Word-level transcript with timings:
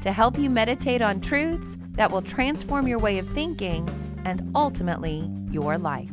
to 0.00 0.12
help 0.12 0.38
you 0.38 0.50
meditate 0.50 1.02
on 1.02 1.20
truths 1.20 1.76
that 1.92 2.10
will 2.10 2.22
transform 2.22 2.88
your 2.88 2.98
way 2.98 3.18
of 3.18 3.28
thinking 3.28 3.88
and 4.24 4.50
ultimately 4.54 5.30
your 5.50 5.78
life. 5.78 6.10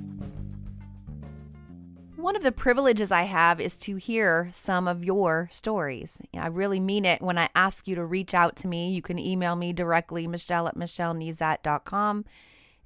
One 2.16 2.36
of 2.36 2.44
the 2.44 2.52
privileges 2.52 3.12
I 3.12 3.24
have 3.24 3.62
is 3.62 3.78
to 3.78 3.96
hear 3.96 4.50
some 4.52 4.88
of 4.88 5.06
your 5.06 5.48
stories. 5.52 6.22
I 6.36 6.48
really 6.48 6.80
mean 6.80 7.06
it 7.06 7.22
when 7.22 7.38
I 7.38 7.48
ask 7.56 7.88
you 7.88 7.96
to 7.96 8.04
reach 8.04 8.34
out 8.34 8.56
to 8.58 8.68
me. 8.68 8.92
You 8.92 9.02
can 9.02 9.20
email 9.20 9.56
me 9.56 9.72
directly, 9.72 10.28
michelle 10.28 10.68
at 10.68 10.76
michellenezat.com. 10.76 12.26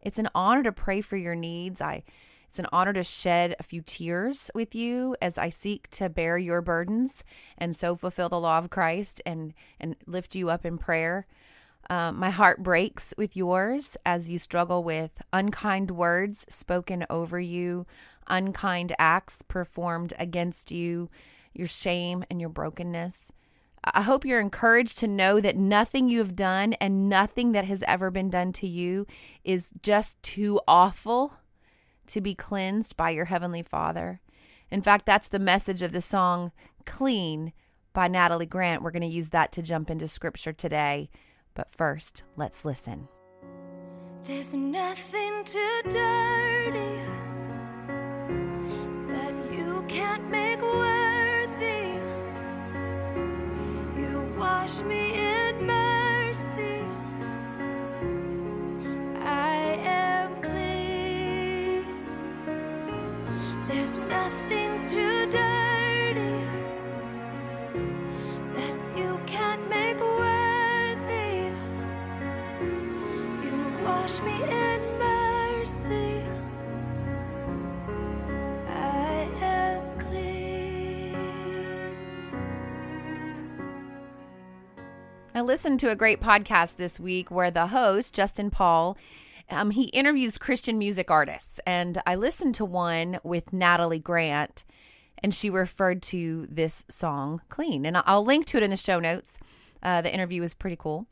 It's 0.01 0.19
an 0.19 0.29
honor 0.35 0.63
to 0.63 0.71
pray 0.71 1.01
for 1.01 1.17
your 1.17 1.35
needs. 1.35 1.81
I 1.81 2.03
it's 2.51 2.59
an 2.59 2.67
honor 2.73 2.91
to 2.91 3.01
shed 3.01 3.55
a 3.59 3.63
few 3.63 3.81
tears 3.81 4.51
with 4.53 4.75
you 4.75 5.15
as 5.21 5.37
I 5.37 5.47
seek 5.47 5.89
to 5.91 6.09
bear 6.09 6.37
your 6.37 6.61
burdens 6.61 7.23
and 7.57 7.77
so 7.77 7.95
fulfill 7.95 8.27
the 8.27 8.41
law 8.41 8.57
of 8.57 8.69
Christ 8.69 9.21
and, 9.25 9.53
and 9.79 9.95
lift 10.05 10.35
you 10.35 10.49
up 10.49 10.65
in 10.65 10.77
prayer. 10.77 11.27
Uh, 11.89 12.11
my 12.11 12.29
heart 12.29 12.61
breaks 12.61 13.13
with 13.17 13.37
yours 13.37 13.95
as 14.05 14.29
you 14.29 14.37
struggle 14.37 14.83
with 14.83 15.21
unkind 15.31 15.91
words 15.91 16.45
spoken 16.49 17.05
over 17.09 17.39
you, 17.39 17.85
unkind 18.27 18.93
acts 18.99 19.43
performed 19.47 20.13
against 20.19 20.71
you, 20.71 21.09
your 21.53 21.69
shame 21.69 22.25
and 22.29 22.41
your 22.41 22.49
brokenness. 22.49 23.31
I 23.81 24.01
hope 24.01 24.25
you're 24.25 24.41
encouraged 24.41 24.97
to 24.97 25.07
know 25.07 25.39
that 25.39 25.55
nothing 25.55 26.09
you 26.09 26.19
have 26.19 26.35
done 26.35 26.73
and 26.81 27.07
nothing 27.07 27.53
that 27.53 27.63
has 27.63 27.81
ever 27.87 28.11
been 28.11 28.29
done 28.29 28.51
to 28.53 28.67
you 28.67 29.07
is 29.45 29.71
just 29.81 30.21
too 30.21 30.59
awful 30.67 31.37
to 32.11 32.21
be 32.21 32.35
cleansed 32.35 32.97
by 32.97 33.09
your 33.09 33.25
Heavenly 33.25 33.63
Father. 33.63 34.19
In 34.69 34.81
fact, 34.81 35.05
that's 35.05 35.29
the 35.29 35.39
message 35.39 35.81
of 35.81 35.93
the 35.93 36.01
song 36.01 36.51
Clean 36.85 37.53
by 37.93 38.07
Natalie 38.07 38.45
Grant. 38.45 38.81
We're 38.81 38.91
going 38.91 39.01
to 39.01 39.07
use 39.07 39.29
that 39.29 39.51
to 39.53 39.61
jump 39.61 39.89
into 39.89 40.07
scripture 40.07 40.53
today. 40.53 41.09
But 41.53 41.71
first, 41.71 42.23
let's 42.35 42.65
listen. 42.65 43.07
There's 44.27 44.53
nothing 44.53 45.43
too 45.45 45.81
dirty 45.85 46.99
that 49.07 49.33
you 49.53 49.83
can't 49.87 50.29
make 50.29 50.61
worthy. 50.61 51.97
You 53.99 54.33
wash 54.37 54.81
me 54.81 55.13
in 55.13 55.65
mercy. 55.65 56.80
I 85.33 85.39
listened 85.39 85.79
to 85.79 85.89
a 85.89 85.95
great 85.95 86.19
podcast 86.19 86.75
this 86.75 86.99
week 86.99 87.31
where 87.31 87.49
the 87.49 87.67
host, 87.67 88.13
Justin 88.13 88.51
Paul, 88.51 88.97
um, 89.49 89.71
he 89.71 89.83
interviews 89.85 90.37
Christian 90.37 90.77
music 90.77 91.09
artists. 91.09 91.57
And 91.65 92.01
I 92.05 92.15
listened 92.15 92.53
to 92.55 92.65
one 92.65 93.17
with 93.23 93.53
Natalie 93.53 93.97
Grant, 93.97 94.65
and 95.23 95.33
she 95.33 95.49
referred 95.49 96.01
to 96.03 96.47
this 96.51 96.83
song 96.89 97.41
Clean. 97.47 97.85
And 97.85 97.95
I'll 98.05 98.25
link 98.25 98.45
to 98.47 98.57
it 98.57 98.63
in 98.63 98.71
the 98.71 98.77
show 98.77 98.99
notes. 98.99 99.39
Uh, 99.81 100.01
the 100.01 100.13
interview 100.13 100.41
was 100.41 100.53
pretty 100.53 100.75
cool. 100.75 101.07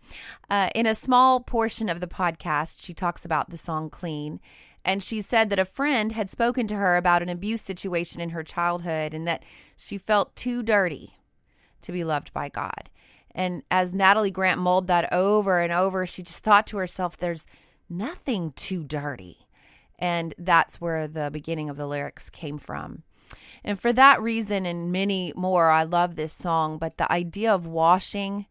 Uh, 0.50 0.70
in 0.76 0.86
a 0.86 0.94
small 0.94 1.40
portion 1.40 1.88
of 1.88 2.02
the 2.02 2.08
podcast, 2.08 2.86
she 2.86 2.94
talks 2.94 3.24
about 3.24 3.52
the 3.52 3.58
song 3.58 3.90
Clean. 3.90 4.42
And 4.84 5.02
she 5.02 5.22
said 5.22 5.50
that 5.50 5.60
a 5.60 5.66
friend 5.66 6.12
had 6.12 6.30
spoken 6.30 6.68
to 6.68 6.76
her 6.76 6.98
about 6.98 7.22
an 7.22 7.30
abuse 7.30 7.62
situation 7.62 8.20
in 8.20 8.32
her 8.32 8.44
childhood 8.44 9.14
and 9.14 9.26
that 9.28 9.44
she 9.78 9.98
felt 9.98 10.36
too 10.36 10.62
dirty 10.62 11.16
to 11.82 11.94
be 11.94 12.04
loved 12.04 12.34
by 12.34 12.50
God. 12.50 12.90
And 13.34 13.64
as 13.70 13.94
Natalie 13.94 14.32
Grant 14.32 14.60
mulled 14.60 14.88
that 14.88 15.12
over 15.14 15.60
and 15.60 15.72
over, 15.72 16.06
she 16.06 16.24
just 16.24 16.44
thought 16.44 16.68
to 16.68 16.78
herself, 16.78 17.18
there's 17.18 17.46
nothing 17.90 18.52
too 18.54 18.84
dirty. 18.84 19.48
And 19.98 20.34
that's 20.38 20.80
where 20.80 21.08
the 21.08 21.30
beginning 21.32 21.70
of 21.70 21.78
the 21.78 21.88
lyrics 21.88 22.30
came 22.30 22.58
from. 22.58 23.04
And 23.64 23.80
for 23.80 23.94
that 23.94 24.22
reason 24.22 24.66
and 24.66 24.92
many 24.92 25.34
more, 25.36 25.70
I 25.70 25.84
love 25.84 26.16
this 26.16 26.34
song. 26.34 26.78
But 26.78 26.98
the 26.98 27.12
idea 27.12 27.54
of 27.54 27.68
washing 27.68 28.48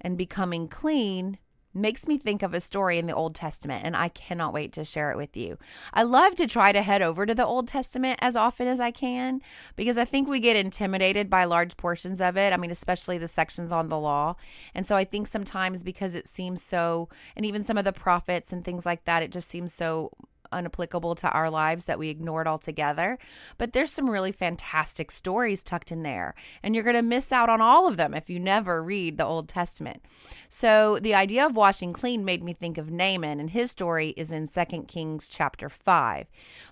and 0.00 0.18
becoming 0.18 0.68
clean 0.68 1.38
makes 1.74 2.06
me 2.06 2.18
think 2.18 2.42
of 2.42 2.54
a 2.54 2.60
story 2.60 2.98
in 2.98 3.06
the 3.06 3.14
Old 3.14 3.34
Testament, 3.34 3.84
and 3.84 3.96
I 3.96 4.08
cannot 4.08 4.52
wait 4.52 4.72
to 4.72 4.84
share 4.84 5.10
it 5.10 5.16
with 5.16 5.36
you. 5.36 5.58
I 5.92 6.02
love 6.02 6.34
to 6.36 6.46
try 6.46 6.72
to 6.72 6.82
head 6.82 7.02
over 7.02 7.26
to 7.26 7.34
the 7.34 7.46
Old 7.46 7.68
Testament 7.68 8.18
as 8.22 8.36
often 8.36 8.66
as 8.66 8.80
I 8.80 8.90
can 8.90 9.40
because 9.76 9.98
I 9.98 10.04
think 10.04 10.28
we 10.28 10.40
get 10.40 10.56
intimidated 10.56 11.28
by 11.30 11.44
large 11.44 11.76
portions 11.76 12.20
of 12.20 12.36
it. 12.36 12.52
I 12.52 12.56
mean, 12.56 12.70
especially 12.70 13.18
the 13.18 13.28
sections 13.28 13.72
on 13.72 13.88
the 13.88 13.98
law. 13.98 14.36
And 14.74 14.86
so 14.86 14.96
I 14.96 15.04
think 15.04 15.26
sometimes 15.26 15.82
because 15.82 16.14
it 16.14 16.26
seems 16.26 16.62
so, 16.62 17.08
and 17.36 17.44
even 17.44 17.62
some 17.62 17.78
of 17.78 17.84
the 17.84 17.92
prophets 17.92 18.52
and 18.52 18.64
things 18.64 18.86
like 18.86 19.04
that, 19.04 19.22
it 19.22 19.30
just 19.30 19.48
seems 19.48 19.72
so 19.72 20.10
unapplicable 20.52 21.16
to 21.16 21.30
our 21.30 21.50
lives 21.50 21.84
that 21.84 21.98
we 21.98 22.08
ignore 22.08 22.42
it 22.42 22.46
altogether. 22.46 23.18
But 23.56 23.72
there's 23.72 23.92
some 23.92 24.10
really 24.10 24.32
fantastic 24.32 25.10
stories 25.10 25.62
tucked 25.62 25.92
in 25.92 26.02
there, 26.02 26.34
and 26.62 26.74
you're 26.74 26.84
going 26.84 26.96
to 26.96 27.02
miss 27.02 27.32
out 27.32 27.48
on 27.48 27.60
all 27.60 27.86
of 27.86 27.96
them 27.96 28.14
if 28.14 28.28
you 28.30 28.38
never 28.38 28.82
read 28.82 29.16
the 29.16 29.24
Old 29.24 29.48
Testament. 29.48 30.02
So 30.48 30.98
the 31.00 31.14
idea 31.14 31.44
of 31.44 31.56
washing 31.56 31.92
clean 31.92 32.24
made 32.24 32.42
me 32.42 32.52
think 32.52 32.78
of 32.78 32.90
Naaman, 32.90 33.40
and 33.40 33.50
his 33.50 33.70
story 33.70 34.10
is 34.16 34.32
in 34.32 34.46
2 34.46 34.82
Kings 34.84 35.28
chapter 35.28 35.68
5. 35.68 36.26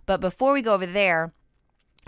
But 0.07 0.21
before 0.21 0.53
we 0.53 0.63
go 0.63 0.75
over 0.75 0.87
there, 0.87 1.33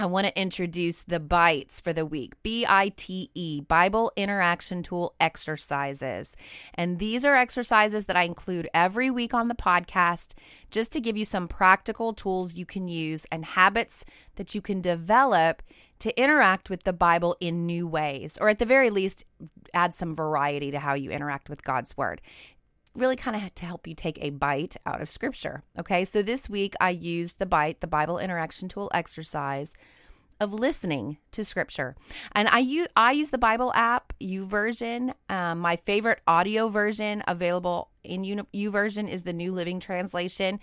I 0.00 0.06
want 0.06 0.28
to 0.28 0.40
introduce 0.40 1.02
the 1.02 1.18
bites 1.18 1.80
for 1.80 1.92
the 1.92 2.06
week 2.06 2.40
B 2.44 2.64
I 2.68 2.90
T 2.94 3.32
E, 3.34 3.60
Bible 3.60 4.12
Interaction 4.14 4.84
Tool 4.84 5.16
Exercises. 5.18 6.36
And 6.74 7.00
these 7.00 7.24
are 7.24 7.34
exercises 7.34 8.04
that 8.04 8.16
I 8.16 8.22
include 8.22 8.68
every 8.72 9.10
week 9.10 9.34
on 9.34 9.48
the 9.48 9.56
podcast 9.56 10.34
just 10.70 10.92
to 10.92 11.00
give 11.00 11.16
you 11.16 11.24
some 11.24 11.48
practical 11.48 12.14
tools 12.14 12.54
you 12.54 12.64
can 12.64 12.86
use 12.86 13.26
and 13.32 13.44
habits 13.44 14.04
that 14.36 14.54
you 14.54 14.60
can 14.60 14.80
develop 14.80 15.64
to 15.98 16.16
interact 16.16 16.70
with 16.70 16.84
the 16.84 16.92
Bible 16.92 17.36
in 17.40 17.66
new 17.66 17.84
ways, 17.84 18.38
or 18.40 18.48
at 18.48 18.60
the 18.60 18.64
very 18.64 18.90
least, 18.90 19.24
add 19.74 19.96
some 19.96 20.14
variety 20.14 20.70
to 20.70 20.78
how 20.78 20.94
you 20.94 21.10
interact 21.10 21.50
with 21.50 21.64
God's 21.64 21.96
Word 21.96 22.22
really 22.98 23.16
kind 23.16 23.36
of 23.36 23.54
to 23.54 23.66
help 23.66 23.86
you 23.86 23.94
take 23.94 24.18
a 24.20 24.30
bite 24.30 24.76
out 24.86 25.00
of 25.00 25.10
scripture. 25.10 25.62
Okay, 25.78 26.04
so 26.04 26.22
this 26.22 26.48
week 26.48 26.74
I 26.80 26.90
used 26.90 27.38
the 27.38 27.46
bite, 27.46 27.80
the 27.80 27.86
Bible 27.86 28.18
interaction 28.18 28.68
tool 28.68 28.90
exercise 28.92 29.72
of 30.40 30.52
listening 30.52 31.18
to 31.32 31.44
scripture. 31.44 31.96
And 32.32 32.48
I 32.48 32.60
use 32.60 32.88
I 32.96 33.12
use 33.12 33.30
the 33.30 33.38
Bible 33.38 33.72
app, 33.74 34.12
YouVersion. 34.20 35.14
Um, 35.28 35.58
my 35.58 35.76
favorite 35.76 36.20
audio 36.26 36.68
version 36.68 37.22
available 37.26 37.90
in 38.04 38.22
YouVersion 38.22 39.08
is 39.08 39.22
the 39.22 39.32
New 39.32 39.52
Living 39.52 39.80
Translation. 39.80 40.60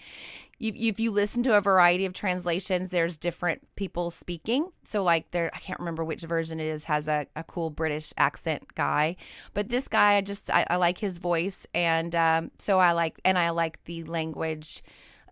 If, 0.59 0.75
if 0.75 0.99
you 0.99 1.11
listen 1.11 1.43
to 1.43 1.57
a 1.57 1.61
variety 1.61 2.05
of 2.05 2.13
translations, 2.13 2.89
there's 2.89 3.17
different 3.17 3.67
people 3.75 4.09
speaking. 4.09 4.71
So, 4.83 5.03
like, 5.03 5.31
there, 5.31 5.51
I 5.53 5.59
can't 5.59 5.79
remember 5.79 6.03
which 6.03 6.21
version 6.21 6.59
it 6.59 6.67
is, 6.67 6.85
has 6.85 7.07
a, 7.07 7.27
a 7.35 7.43
cool 7.43 7.69
British 7.69 8.13
accent 8.17 8.73
guy. 8.73 9.17
But 9.53 9.69
this 9.69 9.87
guy, 9.87 10.15
I 10.15 10.21
just, 10.21 10.49
I, 10.49 10.65
I 10.69 10.77
like 10.77 10.97
his 10.97 11.17
voice. 11.17 11.67
And 11.73 12.15
um, 12.15 12.51
so 12.57 12.79
I 12.79 12.93
like, 12.93 13.19
and 13.25 13.37
I 13.37 13.49
like 13.49 13.83
the 13.83 14.05
language 14.05 14.81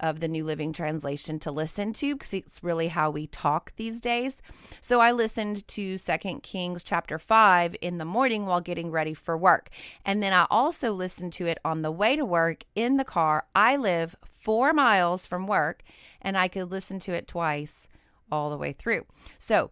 of 0.03 0.19
the 0.19 0.27
New 0.27 0.43
Living 0.43 0.73
Translation 0.73 1.39
to 1.39 1.51
listen 1.51 1.93
to 1.93 2.13
because 2.13 2.33
it's 2.33 2.61
really 2.61 2.89
how 2.89 3.09
we 3.09 3.25
talk 3.25 3.71
these 3.77 4.01
days. 4.01 4.41
So 4.81 4.99
I 4.99 5.13
listened 5.13 5.65
to 5.69 5.95
Second 5.97 6.43
Kings 6.43 6.83
chapter 6.83 7.17
5 7.17 7.77
in 7.81 7.97
the 7.99 8.05
morning 8.05 8.45
while 8.45 8.59
getting 8.59 8.91
ready 8.91 9.13
for 9.13 9.37
work. 9.37 9.69
And 10.05 10.21
then 10.21 10.33
I 10.33 10.45
also 10.51 10.91
listened 10.91 11.31
to 11.33 11.47
it 11.47 11.57
on 11.63 11.83
the 11.83 11.91
way 11.91 12.17
to 12.17 12.25
work 12.25 12.65
in 12.75 12.97
the 12.97 13.05
car. 13.05 13.45
I 13.55 13.77
live 13.77 14.15
four 14.25 14.73
miles 14.73 15.25
from 15.25 15.47
work 15.47 15.83
and 16.21 16.37
I 16.37 16.49
could 16.49 16.69
listen 16.69 16.99
to 16.99 17.13
it 17.13 17.25
twice 17.25 17.87
all 18.29 18.49
the 18.49 18.57
way 18.57 18.73
through. 18.73 19.05
So 19.39 19.71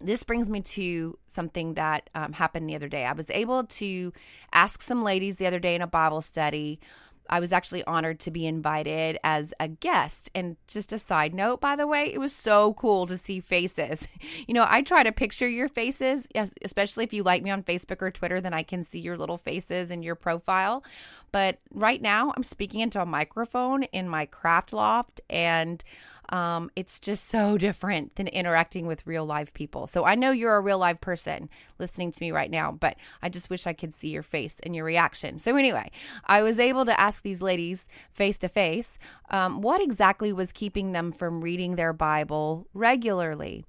this 0.00 0.24
brings 0.24 0.48
me 0.48 0.60
to 0.60 1.18
something 1.28 1.74
that 1.74 2.08
um, 2.14 2.32
happened 2.32 2.68
the 2.68 2.76
other 2.76 2.88
day. 2.88 3.04
I 3.04 3.12
was 3.12 3.30
able 3.30 3.64
to 3.64 4.12
ask 4.52 4.80
some 4.80 5.04
ladies 5.04 5.36
the 5.36 5.46
other 5.46 5.60
day 5.60 5.74
in 5.74 5.82
a 5.82 5.86
Bible 5.86 6.20
study 6.20 6.80
I 7.28 7.40
was 7.40 7.52
actually 7.52 7.84
honored 7.84 8.20
to 8.20 8.30
be 8.30 8.46
invited 8.46 9.18
as 9.24 9.54
a 9.58 9.68
guest. 9.68 10.30
And 10.34 10.56
just 10.66 10.92
a 10.92 10.98
side 10.98 11.34
note, 11.34 11.60
by 11.60 11.76
the 11.76 11.86
way, 11.86 12.12
it 12.12 12.18
was 12.18 12.34
so 12.34 12.74
cool 12.74 13.06
to 13.06 13.16
see 13.16 13.40
faces. 13.40 14.08
You 14.46 14.52
know, 14.52 14.66
I 14.68 14.82
try 14.82 15.02
to 15.02 15.12
picture 15.12 15.48
your 15.48 15.68
faces, 15.68 16.28
especially 16.62 17.04
if 17.04 17.12
you 17.12 17.22
like 17.22 17.42
me 17.42 17.50
on 17.50 17.62
Facebook 17.62 18.02
or 18.02 18.10
Twitter, 18.10 18.40
then 18.40 18.52
I 18.52 18.62
can 18.62 18.82
see 18.82 18.98
your 18.98 19.16
little 19.16 19.38
faces 19.38 19.90
in 19.90 20.02
your 20.02 20.16
profile. 20.16 20.84
But 21.32 21.58
right 21.70 22.00
now, 22.02 22.32
I'm 22.36 22.42
speaking 22.42 22.80
into 22.80 23.00
a 23.00 23.06
microphone 23.06 23.84
in 23.84 24.08
my 24.08 24.26
craft 24.26 24.72
loft 24.72 25.20
and 25.30 25.82
um, 26.30 26.70
it's 26.76 27.00
just 27.00 27.28
so 27.28 27.58
different 27.58 28.16
than 28.16 28.28
interacting 28.28 28.86
with 28.86 29.06
real 29.06 29.24
live 29.26 29.52
people. 29.54 29.86
So 29.86 30.04
I 30.04 30.14
know 30.14 30.30
you're 30.30 30.56
a 30.56 30.60
real 30.60 30.78
live 30.78 31.00
person 31.00 31.48
listening 31.78 32.12
to 32.12 32.22
me 32.22 32.30
right 32.30 32.50
now, 32.50 32.72
but 32.72 32.96
I 33.22 33.28
just 33.28 33.50
wish 33.50 33.66
I 33.66 33.72
could 33.72 33.94
see 33.94 34.08
your 34.08 34.22
face 34.22 34.58
and 34.62 34.74
your 34.74 34.84
reaction. 34.84 35.38
So, 35.38 35.56
anyway, 35.56 35.90
I 36.26 36.42
was 36.42 36.58
able 36.58 36.84
to 36.84 37.00
ask 37.00 37.22
these 37.22 37.42
ladies 37.42 37.88
face 38.12 38.38
to 38.38 38.48
face 38.48 38.98
what 39.30 39.80
exactly 39.80 40.32
was 40.32 40.52
keeping 40.52 40.92
them 40.92 41.12
from 41.12 41.40
reading 41.40 41.76
their 41.76 41.92
Bible 41.92 42.66
regularly. 42.74 43.64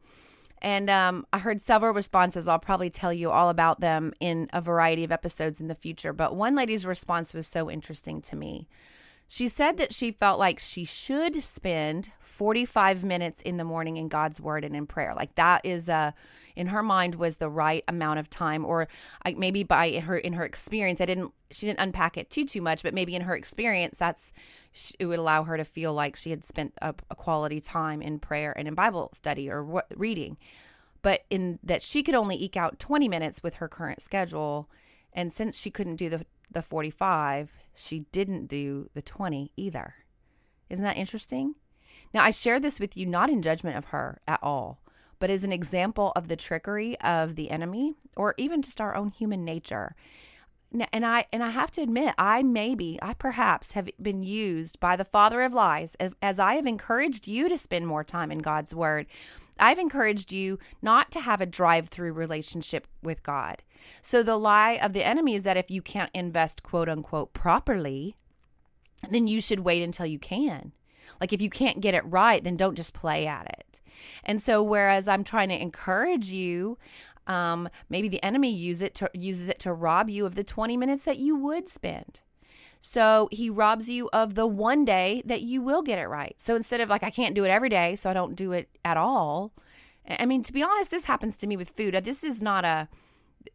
And 0.61 0.89
um, 0.89 1.27
I 1.31 1.39
heard 1.39 1.61
several 1.61 1.93
responses. 1.93 2.47
I'll 2.47 2.59
probably 2.59 2.89
tell 2.89 3.13
you 3.13 3.29
all 3.29 3.49
about 3.49 3.81
them 3.81 4.13
in 4.19 4.49
a 4.51 4.61
variety 4.61 5.03
of 5.03 5.11
episodes 5.11 5.59
in 5.59 5.67
the 5.67 5.75
future. 5.75 6.13
But 6.13 6.35
one 6.35 6.55
lady's 6.55 6.85
response 6.85 7.33
was 7.33 7.45
so 7.45 7.69
interesting 7.69 8.21
to 8.21 8.35
me. 8.35 8.67
She 9.27 9.47
said 9.47 9.77
that 9.77 9.91
she 9.91 10.11
felt 10.11 10.39
like 10.39 10.59
she 10.59 10.85
should 10.85 11.43
spend 11.43 12.11
45 12.19 13.03
minutes 13.03 13.41
in 13.41 13.57
the 13.57 13.63
morning 13.63 13.97
in 13.97 14.07
God's 14.07 14.39
word 14.39 14.63
and 14.63 14.75
in 14.75 14.85
prayer. 14.85 15.13
Like 15.15 15.33
that 15.35 15.65
is 15.65 15.89
a 15.89 16.13
in 16.55 16.67
her 16.67 16.83
mind 16.83 17.15
was 17.15 17.37
the 17.37 17.49
right 17.49 17.83
amount 17.87 18.19
of 18.19 18.29
time 18.29 18.63
or 18.63 18.87
like 19.25 19.37
maybe 19.37 19.63
by 19.63 19.99
her 19.99 20.17
in 20.17 20.33
her 20.33 20.45
experience 20.45 21.01
I 21.01 21.05
didn't 21.05 21.33
she 21.51 21.65
didn't 21.65 21.79
unpack 21.79 22.17
it 22.17 22.29
too 22.29 22.45
too 22.45 22.61
much, 22.61 22.83
but 22.83 22.93
maybe 22.93 23.15
in 23.15 23.23
her 23.23 23.35
experience 23.35 23.97
that's 23.97 24.31
it 24.99 25.05
would 25.05 25.19
allow 25.19 25.43
her 25.43 25.57
to 25.57 25.65
feel 25.65 25.93
like 25.93 26.15
she 26.15 26.29
had 26.29 26.43
spent 26.43 26.73
a, 26.81 26.93
a 27.09 27.15
quality 27.15 27.59
time 27.59 28.01
in 28.01 28.19
prayer 28.19 28.53
and 28.55 28.67
in 28.67 28.75
Bible 28.75 29.09
study 29.13 29.49
or 29.49 29.83
reading. 29.95 30.37
But 31.01 31.23
in 31.31 31.57
that 31.63 31.81
she 31.81 32.03
could 32.03 32.15
only 32.15 32.35
eke 32.35 32.57
out 32.57 32.79
20 32.79 33.09
minutes 33.09 33.41
with 33.41 33.55
her 33.55 33.67
current 33.67 34.03
schedule 34.03 34.69
and 35.13 35.33
since 35.33 35.59
she 35.59 35.71
couldn't 35.71 35.95
do 35.95 36.09
the 36.09 36.25
the 36.55 36.63
45, 36.63 37.51
she 37.75 37.99
didn't 38.11 38.47
do 38.47 38.89
the 38.95 39.03
20 39.03 39.51
either. 39.55 39.93
Isn't 40.71 40.83
that 40.83 40.97
interesting? 40.97 41.53
Now, 42.11 42.23
I 42.23 42.31
share 42.31 42.59
this 42.59 42.79
with 42.79 42.97
you 42.97 43.05
not 43.05 43.29
in 43.29 43.43
judgment 43.43 43.77
of 43.77 43.85
her 43.85 44.19
at 44.27 44.39
all, 44.41 44.79
but 45.19 45.29
as 45.29 45.43
an 45.43 45.51
example 45.51 46.11
of 46.15 46.27
the 46.27 46.35
trickery 46.35 46.99
of 47.01 47.35
the 47.35 47.51
enemy 47.51 47.93
or 48.17 48.33
even 48.37 48.63
just 48.63 48.81
our 48.81 48.95
own 48.95 49.11
human 49.11 49.45
nature. 49.45 49.95
And 50.91 51.05
I 51.05 51.25
and 51.31 51.43
I 51.43 51.51
have 51.51 51.71
to 51.71 51.81
admit, 51.81 52.15
I 52.17 52.43
maybe, 52.43 52.99
I 53.01 53.13
perhaps 53.13 53.73
have 53.73 53.89
been 54.01 54.23
used 54.23 54.79
by 54.79 54.95
the 54.95 55.05
father 55.05 55.41
of 55.41 55.53
lies 55.53 55.95
as 56.21 56.39
I 56.39 56.55
have 56.55 56.65
encouraged 56.65 57.27
you 57.27 57.47
to 57.47 57.57
spend 57.57 57.87
more 57.87 58.03
time 58.03 58.31
in 58.31 58.39
God's 58.39 58.73
word 58.73 59.05
I've 59.59 59.79
encouraged 59.79 60.31
you 60.31 60.59
not 60.81 61.11
to 61.11 61.19
have 61.21 61.41
a 61.41 61.45
drive 61.45 61.87
through 61.87 62.13
relationship 62.13 62.87
with 63.01 63.23
God. 63.23 63.63
So 64.01 64.23
the 64.23 64.37
lie 64.37 64.73
of 64.81 64.93
the 64.93 65.03
enemy 65.03 65.35
is 65.35 65.43
that 65.43 65.57
if 65.57 65.71
you 65.71 65.81
can't 65.81 66.11
invest 66.13 66.63
quote 66.63 66.89
unquote 66.89 67.33
properly, 67.33 68.15
then 69.09 69.27
you 69.27 69.41
should 69.41 69.61
wait 69.61 69.83
until 69.83 70.05
you 70.05 70.19
can. 70.19 70.73
Like 71.21 71.33
if 71.33 71.41
you 71.41 71.49
can't 71.49 71.81
get 71.81 71.93
it 71.93 72.05
right, 72.05 72.43
then 72.43 72.57
don't 72.57 72.75
just 72.75 72.93
play 72.93 73.27
at 73.27 73.47
it. 73.59 73.81
And 74.23 74.41
so 74.41 74.61
whereas 74.61 75.07
I'm 75.07 75.23
trying 75.23 75.49
to 75.49 75.61
encourage 75.61 76.31
you, 76.31 76.77
um, 77.27 77.69
maybe 77.89 78.07
the 78.07 78.23
enemy 78.23 78.51
use 78.51 78.81
it 78.81 78.93
to 78.95 79.09
uses 79.13 79.49
it 79.49 79.59
to 79.59 79.73
rob 79.73 80.09
you 80.09 80.25
of 80.25 80.35
the 80.35 80.43
20 80.43 80.77
minutes 80.77 81.05
that 81.05 81.17
you 81.17 81.35
would 81.35 81.67
spend. 81.67 82.21
So 82.87 83.29
he 83.31 83.49
robs 83.49 83.89
you 83.89 84.11
of 84.13 84.35
the 84.35 84.45
one 84.45 84.85
day 84.85 85.23
that 85.25 85.41
you 85.41 85.59
will 85.59 85.81
get 85.81 85.97
it 85.97 86.05
right. 86.05 86.35
So 86.37 86.55
instead 86.55 86.81
of 86.81 86.87
like, 86.87 87.01
I 87.01 87.09
can't 87.09 87.33
do 87.33 87.43
it 87.43 87.49
every 87.49 87.67
day, 87.67 87.95
so 87.95 88.11
I 88.11 88.13
don't 88.13 88.35
do 88.35 88.51
it 88.51 88.69
at 88.85 88.95
all. 88.95 89.53
I 90.07 90.27
mean, 90.27 90.43
to 90.43 90.53
be 90.53 90.61
honest, 90.61 90.91
this 90.91 91.05
happens 91.05 91.35
to 91.37 91.47
me 91.47 91.57
with 91.57 91.67
food. 91.71 91.95
This 92.03 92.23
is 92.23 92.43
not 92.43 92.63
a, 92.63 92.87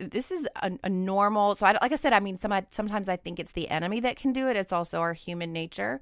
this 0.01 0.33
is 0.33 0.49
a, 0.61 0.73
a 0.83 0.89
normal. 0.89 1.55
So 1.55 1.65
I, 1.65 1.79
like 1.81 1.93
I 1.93 1.95
said, 1.95 2.13
I 2.13 2.19
mean, 2.19 2.37
some, 2.39 2.53
sometimes 2.71 3.09
I 3.09 3.17
think 3.17 3.39
it's 3.39 3.53
the 3.53 3.71
enemy 3.71 4.01
that 4.01 4.17
can 4.17 4.33
do 4.33 4.49
it. 4.49 4.57
It's 4.57 4.73
also 4.73 4.99
our 4.99 5.13
human 5.13 5.53
nature. 5.53 6.01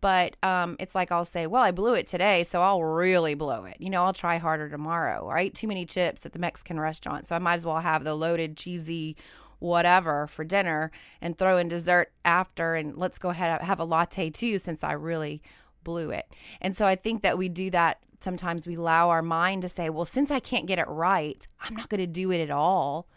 But 0.00 0.42
um, 0.42 0.76
it's 0.80 0.94
like 0.94 1.12
I'll 1.12 1.26
say, 1.26 1.46
well, 1.46 1.62
I 1.62 1.72
blew 1.72 1.92
it 1.92 2.06
today, 2.06 2.42
so 2.42 2.62
I'll 2.62 2.82
really 2.82 3.34
blow 3.34 3.66
it. 3.66 3.76
You 3.80 3.90
know, 3.90 4.02
I'll 4.02 4.14
try 4.14 4.38
harder 4.38 4.70
tomorrow. 4.70 5.20
Or 5.20 5.36
I 5.36 5.42
ate 5.42 5.54
too 5.54 5.68
many 5.68 5.84
chips 5.84 6.24
at 6.24 6.32
the 6.32 6.38
Mexican 6.38 6.80
restaurant, 6.80 7.26
so 7.26 7.36
I 7.36 7.38
might 7.38 7.54
as 7.56 7.66
well 7.66 7.80
have 7.80 8.02
the 8.02 8.14
loaded, 8.14 8.56
cheesy 8.56 9.14
whatever 9.62 10.26
for 10.26 10.44
dinner 10.44 10.90
and 11.20 11.38
throw 11.38 11.56
in 11.56 11.68
dessert 11.68 12.12
after 12.24 12.74
and 12.74 12.96
let's 12.96 13.18
go 13.18 13.30
ahead 13.30 13.60
have 13.62 13.78
a 13.78 13.84
latte 13.84 14.28
too 14.28 14.58
since 14.58 14.82
I 14.82 14.92
really 14.92 15.40
blew 15.84 16.10
it. 16.10 16.26
And 16.60 16.76
so 16.76 16.86
I 16.86 16.96
think 16.96 17.22
that 17.22 17.38
we 17.38 17.48
do 17.48 17.70
that 17.70 17.98
sometimes 18.18 18.66
we 18.66 18.76
allow 18.76 19.10
our 19.10 19.22
mind 19.22 19.62
to 19.62 19.68
say, 19.68 19.90
well, 19.90 20.04
since 20.04 20.30
I 20.30 20.40
can't 20.40 20.66
get 20.66 20.78
it 20.78 20.86
right, 20.88 21.46
I'm 21.60 21.74
not 21.74 21.88
going 21.88 22.00
to 22.00 22.06
do 22.06 22.30
it 22.30 22.40
at 22.40 22.50
all. 22.50 23.08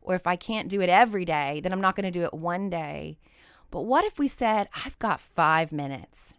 Or 0.00 0.14
if 0.14 0.26
I 0.26 0.36
can't 0.36 0.68
do 0.68 0.80
it 0.80 0.88
every 0.88 1.24
day, 1.24 1.60
then 1.60 1.72
I'm 1.72 1.80
not 1.80 1.96
going 1.96 2.04
to 2.04 2.10
do 2.10 2.24
it 2.24 2.34
one 2.34 2.70
day. 2.70 3.18
But 3.70 3.82
what 3.82 4.04
if 4.04 4.18
we 4.18 4.28
said, 4.28 4.68
I've 4.84 4.98
got 4.98 5.20
five 5.20 5.72
minutes? 5.72 6.34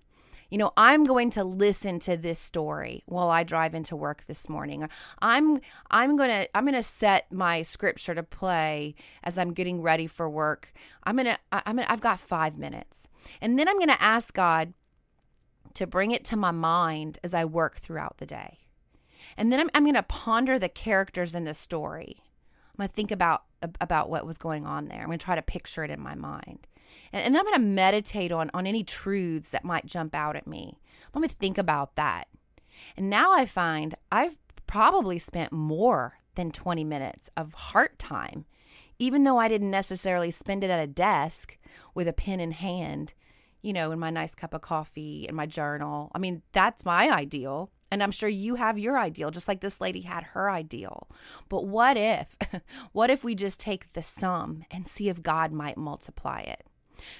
You 0.53 0.59
know, 0.59 0.71
I'm 0.77 1.03
going 1.03 1.31
to 1.31 1.43
listen 1.43 1.97
to 2.01 2.15
this 2.15 2.37
story 2.37 3.01
while 3.07 3.31
I 3.31 3.41
drive 3.41 3.73
into 3.73 3.95
work 3.95 4.25
this 4.25 4.47
morning. 4.47 4.87
I'm 5.19 5.59
I'm 5.89 6.15
going 6.15 6.29
to 6.29 6.47
I'm 6.55 6.65
going 6.65 6.75
to 6.75 6.83
set 6.83 7.31
my 7.31 7.63
scripture 7.63 8.13
to 8.13 8.21
play 8.21 8.93
as 9.23 9.39
I'm 9.39 9.53
getting 9.53 9.81
ready 9.81 10.05
for 10.05 10.29
work. 10.29 10.71
I'm 11.05 11.15
going 11.15 11.25
to 11.25 11.39
I'm 11.51 11.77
gonna, 11.77 11.87
I've 11.89 12.01
got 12.01 12.19
5 12.19 12.59
minutes. 12.59 13.07
And 13.41 13.57
then 13.57 13.67
I'm 13.67 13.77
going 13.77 13.87
to 13.87 13.99
ask 13.99 14.31
God 14.31 14.75
to 15.73 15.87
bring 15.87 16.11
it 16.11 16.23
to 16.25 16.37
my 16.37 16.51
mind 16.51 17.17
as 17.23 17.33
I 17.33 17.45
work 17.45 17.77
throughout 17.77 18.19
the 18.19 18.27
day. 18.27 18.59
And 19.35 19.51
then 19.51 19.59
I'm, 19.59 19.71
I'm 19.73 19.85
going 19.85 19.95
to 19.95 20.03
ponder 20.03 20.59
the 20.59 20.69
characters 20.69 21.33
in 21.33 21.45
the 21.45 21.55
story. 21.55 22.21
I'm 22.73 22.77
going 22.77 22.89
to 22.89 22.93
think 22.93 23.09
about 23.09 23.45
about 23.81 24.09
what 24.09 24.25
was 24.25 24.37
going 24.37 24.65
on 24.65 24.87
there. 24.87 24.99
I'm 24.99 25.07
going 25.07 25.17
to 25.17 25.25
try 25.25 25.35
to 25.35 25.41
picture 25.41 25.83
it 25.83 25.91
in 25.91 25.99
my 25.99 26.15
mind. 26.15 26.67
And, 27.11 27.23
and 27.23 27.35
then 27.35 27.39
I'm 27.39 27.45
going 27.45 27.59
to 27.59 27.67
meditate 27.67 28.31
on, 28.31 28.49
on 28.53 28.67
any 28.67 28.83
truths 28.83 29.51
that 29.51 29.65
might 29.65 29.85
jump 29.85 30.15
out 30.15 30.35
at 30.35 30.47
me. 30.47 30.79
I'm 31.13 31.21
going 31.21 31.29
to 31.29 31.35
think 31.35 31.57
about 31.57 31.95
that. 31.95 32.27
And 32.97 33.09
now 33.09 33.33
I 33.33 33.45
find 33.45 33.95
I've 34.11 34.37
probably 34.67 35.19
spent 35.19 35.51
more 35.51 36.19
than 36.35 36.51
20 36.51 36.83
minutes 36.83 37.29
of 37.37 37.53
heart 37.53 37.99
time, 37.99 38.45
even 38.99 39.23
though 39.23 39.37
I 39.37 39.47
didn't 39.47 39.71
necessarily 39.71 40.31
spend 40.31 40.63
it 40.63 40.69
at 40.69 40.83
a 40.83 40.87
desk 40.87 41.57
with 41.93 42.07
a 42.07 42.13
pen 42.13 42.39
in 42.39 42.51
hand, 42.51 43.13
you 43.61 43.73
know, 43.73 43.91
in 43.91 43.99
my 43.99 44.09
nice 44.09 44.35
cup 44.35 44.53
of 44.53 44.61
coffee 44.61 45.27
and 45.27 45.37
my 45.37 45.45
journal. 45.45 46.11
I 46.13 46.19
mean, 46.19 46.41
that's 46.51 46.85
my 46.85 47.09
ideal. 47.09 47.69
And 47.93 48.01
I'm 48.01 48.09
sure 48.09 48.27
you 48.27 48.55
have 48.55 48.79
your 48.79 48.97
ideal, 48.97 49.29
just 49.29 49.47
like 49.47 49.59
this 49.59 49.79
lady 49.79 50.01
had 50.01 50.23
her 50.23 50.49
ideal. 50.49 51.07
But 51.47 51.67
what 51.67 51.95
if, 51.95 52.35
what 52.91 53.11
if 53.11 53.23
we 53.23 53.35
just 53.35 53.59
take 53.59 53.93
the 53.93 54.01
sum 54.01 54.65
and 54.71 54.87
see 54.87 55.09
if 55.09 55.21
God 55.21 55.51
might 55.51 55.77
multiply 55.77 56.39
it? 56.39 56.65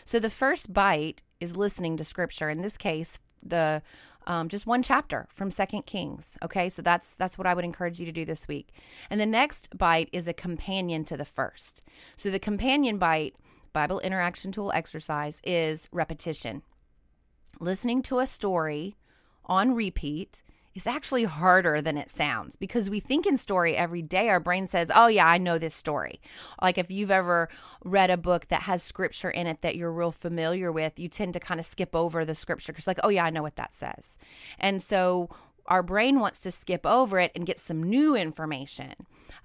So 0.04 0.18
the 0.18 0.32
first 0.32 0.74
bite 0.74 1.22
is 1.40 1.56
listening 1.56 1.96
to 1.98 2.04
scripture. 2.04 2.50
In 2.50 2.62
this 2.62 2.76
case, 2.76 3.20
the 3.44 3.84
um, 4.26 4.50
just 4.50 4.66
one 4.66 4.82
chapter 4.82 5.28
from 5.32 5.52
Second 5.52 5.86
Kings. 5.86 6.40
Okay, 6.44 6.70
so 6.70 6.82
that's 6.82 7.14
that's 7.14 7.38
what 7.38 7.46
I 7.46 7.54
would 7.54 7.66
encourage 7.66 8.00
you 8.00 8.08
to 8.08 8.12
do 8.12 8.26
this 8.26 8.48
week. 8.48 8.70
And 9.12 9.22
the 9.22 9.28
next 9.28 9.78
bite 9.78 10.10
is 10.12 10.28
a 10.28 10.34
companion 10.34 11.04
to 11.04 11.16
the 11.16 11.24
first. 11.24 11.84
So 12.16 12.32
the 12.32 12.40
companion 12.40 12.98
bite, 12.98 13.36
Bible 13.74 14.00
interaction 14.00 14.52
tool 14.52 14.72
exercise, 14.74 15.40
is 15.44 15.88
repetition. 15.92 16.64
Listening 17.60 18.02
to 18.04 18.18
a 18.18 18.26
story 18.26 18.96
on 19.46 19.76
repeat 19.76 20.42
is 20.76 20.88
actually 20.88 21.24
harder 21.24 21.82
than 21.82 21.98
it 21.98 22.10
sounds 22.10 22.56
because 22.56 22.90
we 22.90 23.00
think 23.00 23.26
in 23.26 23.38
story 23.38 23.76
every 23.76 24.02
day. 24.02 24.30
Our 24.30 24.40
brain 24.40 24.68
says, 24.68 24.92
Oh, 24.94 25.08
yeah, 25.08 25.28
I 25.28 25.38
know 25.38 25.58
this 25.58 25.76
story. 25.76 26.20
Like 26.62 26.78
if 26.78 26.90
you've 26.90 27.12
ever 27.12 27.50
read 27.84 28.10
a 28.10 28.18
book 28.18 28.48
that 28.48 28.64
has 28.64 28.84
scripture 28.84 29.30
in 29.30 29.48
it 29.48 29.62
that 29.62 29.76
you're 29.76 29.92
real 29.92 30.12
familiar 30.12 30.72
with, 30.72 31.00
you 31.00 31.10
tend 31.10 31.34
to 31.34 31.40
kind 31.40 31.60
of 31.60 31.66
skip 31.66 31.96
over 31.96 32.26
the 32.26 32.36
scripture 32.36 32.72
because, 32.72 32.88
like, 32.88 33.00
oh, 33.04 33.10
yeah, 33.10 33.26
I 33.26 33.30
know 33.30 33.44
what 33.44 33.56
that 33.58 33.74
says. 33.74 34.18
And 34.60 34.82
so 34.82 35.30
our 35.68 35.84
brain 35.84 36.20
wants 36.20 36.40
to 36.42 36.52
skip 36.52 36.86
over 36.86 37.20
it 37.20 37.32
and 37.36 37.46
get 37.46 37.60
some 37.60 37.82
new 37.82 38.16
information. 38.16 38.94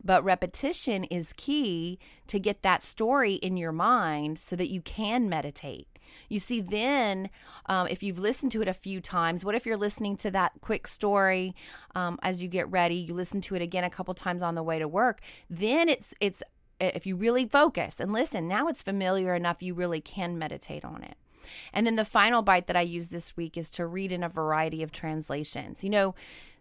But 0.02 0.24
repetition 0.24 1.04
is 1.04 1.32
key 1.36 1.98
to 2.26 2.38
get 2.38 2.62
that 2.62 2.82
story 2.82 3.34
in 3.34 3.56
your 3.56 3.72
mind 3.72 4.38
so 4.38 4.56
that 4.56 4.70
you 4.70 4.80
can 4.80 5.28
meditate. 5.28 5.88
You 6.28 6.38
see, 6.38 6.60
then 6.60 7.30
um, 7.66 7.86
if 7.88 8.02
you've 8.02 8.18
listened 8.18 8.52
to 8.52 8.62
it 8.62 8.68
a 8.68 8.74
few 8.74 9.00
times, 9.00 9.44
what 9.44 9.54
if 9.54 9.66
you're 9.66 9.76
listening 9.76 10.16
to 10.18 10.30
that 10.32 10.52
quick 10.60 10.86
story 10.86 11.54
um, 11.94 12.18
as 12.22 12.42
you 12.42 12.48
get 12.48 12.70
ready? 12.70 12.96
You 12.96 13.14
listen 13.14 13.40
to 13.42 13.54
it 13.54 13.62
again 13.62 13.84
a 13.84 13.90
couple 13.90 14.14
times 14.14 14.42
on 14.42 14.54
the 14.54 14.62
way 14.62 14.78
to 14.78 14.88
work. 14.88 15.20
Then 15.48 15.88
it's 15.88 16.14
it's 16.20 16.42
if 16.80 17.06
you 17.06 17.16
really 17.16 17.46
focus 17.46 18.00
and 18.00 18.12
listen, 18.12 18.46
now 18.46 18.68
it's 18.68 18.82
familiar 18.82 19.34
enough 19.34 19.62
you 19.62 19.74
really 19.74 20.00
can 20.00 20.38
meditate 20.38 20.84
on 20.84 21.02
it. 21.02 21.16
And 21.72 21.86
then 21.86 21.96
the 21.96 22.04
final 22.04 22.42
bite 22.42 22.66
that 22.66 22.76
I 22.76 22.82
use 22.82 23.08
this 23.08 23.36
week 23.36 23.56
is 23.56 23.70
to 23.70 23.86
read 23.86 24.12
in 24.12 24.22
a 24.22 24.28
variety 24.28 24.82
of 24.82 24.92
translations. 24.92 25.82
You 25.82 25.90
know, 25.90 26.14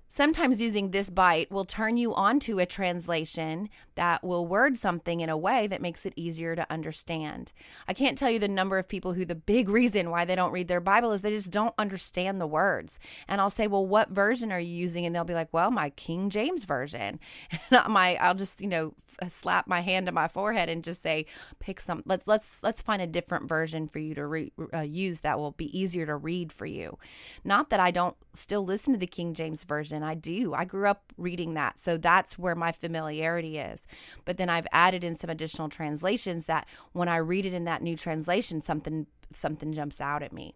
Sometimes 0.09 0.61
using 0.61 0.91
this 0.91 1.09
bite 1.09 1.51
will 1.51 1.65
turn 1.65 1.97
you 1.97 2.15
onto 2.15 2.59
a 2.59 2.65
translation 2.65 3.67
that 3.95 4.23
will 4.23 4.47
word 4.47 4.77
something 4.77 5.19
in 5.19 5.29
a 5.29 5.35
way 5.37 5.67
that 5.67 5.81
makes 5.81 6.05
it 6.05 6.13
easier 6.15 6.55
to 6.55 6.65
understand. 6.71 7.51
I 7.89 7.93
can't 7.93 8.17
tell 8.17 8.31
you 8.31 8.39
the 8.39 8.47
number 8.47 8.77
of 8.77 8.87
people 8.87 9.13
who 9.13 9.25
the 9.25 9.35
big 9.35 9.67
reason 9.77 10.09
why 10.09 10.23
they 10.23 10.35
don't 10.35 10.53
read 10.53 10.69
their 10.69 10.79
Bible 10.79 11.11
is 11.11 11.23
they 11.23 11.31
just 11.31 11.51
don't 11.51 11.75
understand 11.77 12.39
the 12.39 12.47
words. 12.47 12.99
And 13.27 13.41
I'll 13.41 13.49
say, 13.49 13.67
"Well, 13.67 13.85
what 13.85 14.09
version 14.09 14.49
are 14.53 14.59
you 14.59 14.73
using?" 14.73 15.05
And 15.05 15.13
they'll 15.13 15.25
be 15.25 15.33
like, 15.33 15.49
"Well, 15.51 15.71
my 15.71 15.89
King 15.91 16.29
James 16.29 16.63
version." 16.63 17.19
And 17.69 17.93
my 17.93 18.15
I'll 18.15 18.35
just, 18.35 18.61
you 18.61 18.67
know, 18.67 18.93
slap 19.27 19.67
my 19.67 19.81
hand 19.81 20.05
to 20.05 20.11
my 20.11 20.27
forehead 20.29 20.69
and 20.69 20.83
just 20.83 21.01
say, 21.01 21.25
"Pick 21.59 21.81
some. 21.81 22.01
Let's 22.05 22.25
let's 22.27 22.63
let's 22.63 22.81
find 22.81 23.01
a 23.01 23.07
different 23.07 23.49
version 23.49 23.87
for 23.87 23.99
you 23.99 24.15
to 24.15 24.25
re- 24.25 24.53
uh, 24.73 24.81
use 24.81 25.19
that 25.21 25.37
will 25.37 25.51
be 25.51 25.77
easier 25.77 26.05
to 26.05 26.15
read 26.15 26.53
for 26.53 26.65
you." 26.65 26.97
Not 27.43 27.69
that 27.71 27.81
I 27.81 27.91
don't 27.91 28.15
still 28.33 28.63
listen 28.63 28.93
to 28.93 28.99
the 28.99 29.07
King 29.07 29.33
James 29.33 29.63
version 29.63 29.96
and 29.97 30.05
I 30.05 30.13
do. 30.13 30.53
I 30.53 30.63
grew 30.63 30.87
up 30.87 31.11
reading 31.17 31.55
that. 31.55 31.77
So 31.79 31.97
that's 31.97 32.39
where 32.39 32.55
my 32.55 32.71
familiarity 32.71 33.57
is. 33.57 33.85
But 34.23 34.37
then 34.37 34.49
I've 34.49 34.67
added 34.71 35.03
in 35.03 35.15
some 35.15 35.29
additional 35.29 35.67
translations 35.67 36.45
that 36.45 36.65
when 36.93 37.09
I 37.09 37.17
read 37.17 37.45
it 37.45 37.53
in 37.53 37.65
that 37.65 37.81
new 37.81 37.97
translation, 37.97 38.61
something 38.61 39.07
something 39.33 39.73
jumps 39.73 39.99
out 39.99 40.23
at 40.23 40.31
me. 40.31 40.55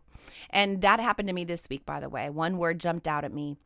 And 0.49 0.81
that 0.81 1.01
happened 1.01 1.27
to 1.27 1.33
me 1.33 1.43
this 1.43 1.67
week, 1.69 1.85
by 1.85 1.99
the 1.99 2.07
way. 2.07 2.29
One 2.29 2.57
word 2.57 2.79
jumped 2.79 3.07
out 3.07 3.25
at 3.25 3.33
me 3.33 3.57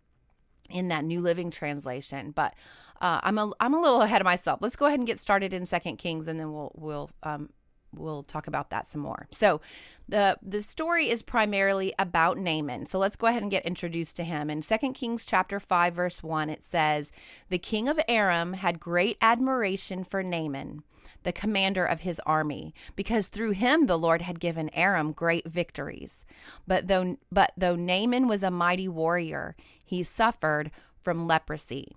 in 0.71 0.87
that 0.87 1.03
New 1.03 1.21
Living 1.21 1.51
Translation. 1.51 2.31
But 2.31 2.55
uh, 3.01 3.19
I'm 3.23 3.37
a 3.37 3.51
I'm 3.59 3.73
a 3.73 3.81
little 3.81 4.01
ahead 4.01 4.21
of 4.21 4.25
myself. 4.25 4.59
Let's 4.61 4.75
go 4.75 4.85
ahead 4.85 4.99
and 4.99 5.07
get 5.07 5.19
started 5.19 5.53
in 5.53 5.65
Second 5.65 5.97
Kings, 5.97 6.27
and 6.27 6.39
then 6.39 6.53
we'll 6.53 6.71
we'll 6.75 7.11
um, 7.23 7.49
we'll 7.97 8.23
talk 8.23 8.47
about 8.47 8.69
that 8.69 8.87
some 8.87 9.01
more. 9.01 9.27
So, 9.31 9.61
the 10.07 10.37
the 10.41 10.61
story 10.61 11.09
is 11.09 11.21
primarily 11.21 11.93
about 11.97 12.37
Naaman. 12.37 12.85
So 12.85 12.99
let's 12.99 13.15
go 13.15 13.27
ahead 13.27 13.41
and 13.41 13.51
get 13.51 13.65
introduced 13.65 14.15
to 14.17 14.23
him. 14.23 14.49
In 14.49 14.61
2 14.61 14.93
Kings 14.93 15.25
chapter 15.25 15.59
5 15.59 15.93
verse 15.93 16.21
1 16.21 16.49
it 16.49 16.61
says, 16.61 17.11
"The 17.49 17.57
king 17.57 17.87
of 17.87 17.99
Aram 18.07 18.53
had 18.53 18.79
great 18.79 19.17
admiration 19.21 20.03
for 20.03 20.21
Naaman, 20.21 20.83
the 21.23 21.31
commander 21.31 21.85
of 21.85 22.01
his 22.01 22.21
army, 22.25 22.73
because 22.95 23.27
through 23.27 23.51
him 23.51 23.87
the 23.87 23.97
Lord 23.97 24.21
had 24.21 24.39
given 24.39 24.69
Aram 24.69 25.11
great 25.11 25.47
victories. 25.47 26.25
But 26.67 26.87
though 26.87 27.17
but 27.31 27.51
though 27.57 27.75
Naaman 27.75 28.27
was 28.27 28.43
a 28.43 28.51
mighty 28.51 28.87
warrior, 28.87 29.55
he 29.83 30.03
suffered 30.03 30.69
from 31.01 31.27
leprosy." 31.27 31.95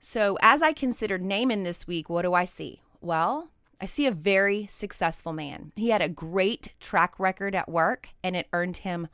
So, 0.00 0.38
as 0.40 0.62
I 0.62 0.72
considered 0.72 1.24
Naaman 1.24 1.64
this 1.64 1.86
week, 1.86 2.08
what 2.08 2.22
do 2.22 2.32
I 2.32 2.44
see? 2.44 2.82
Well, 3.00 3.48
I 3.80 3.86
see 3.86 4.06
a 4.06 4.12
very 4.12 4.66
successful 4.66 5.32
man. 5.32 5.72
He 5.76 5.90
had 5.90 6.02
a 6.02 6.08
great 6.08 6.72
track 6.80 7.18
record 7.18 7.54
at 7.54 7.68
work 7.68 8.08
and 8.22 8.36
it 8.36 8.48
earned 8.52 8.78
him 8.78 9.08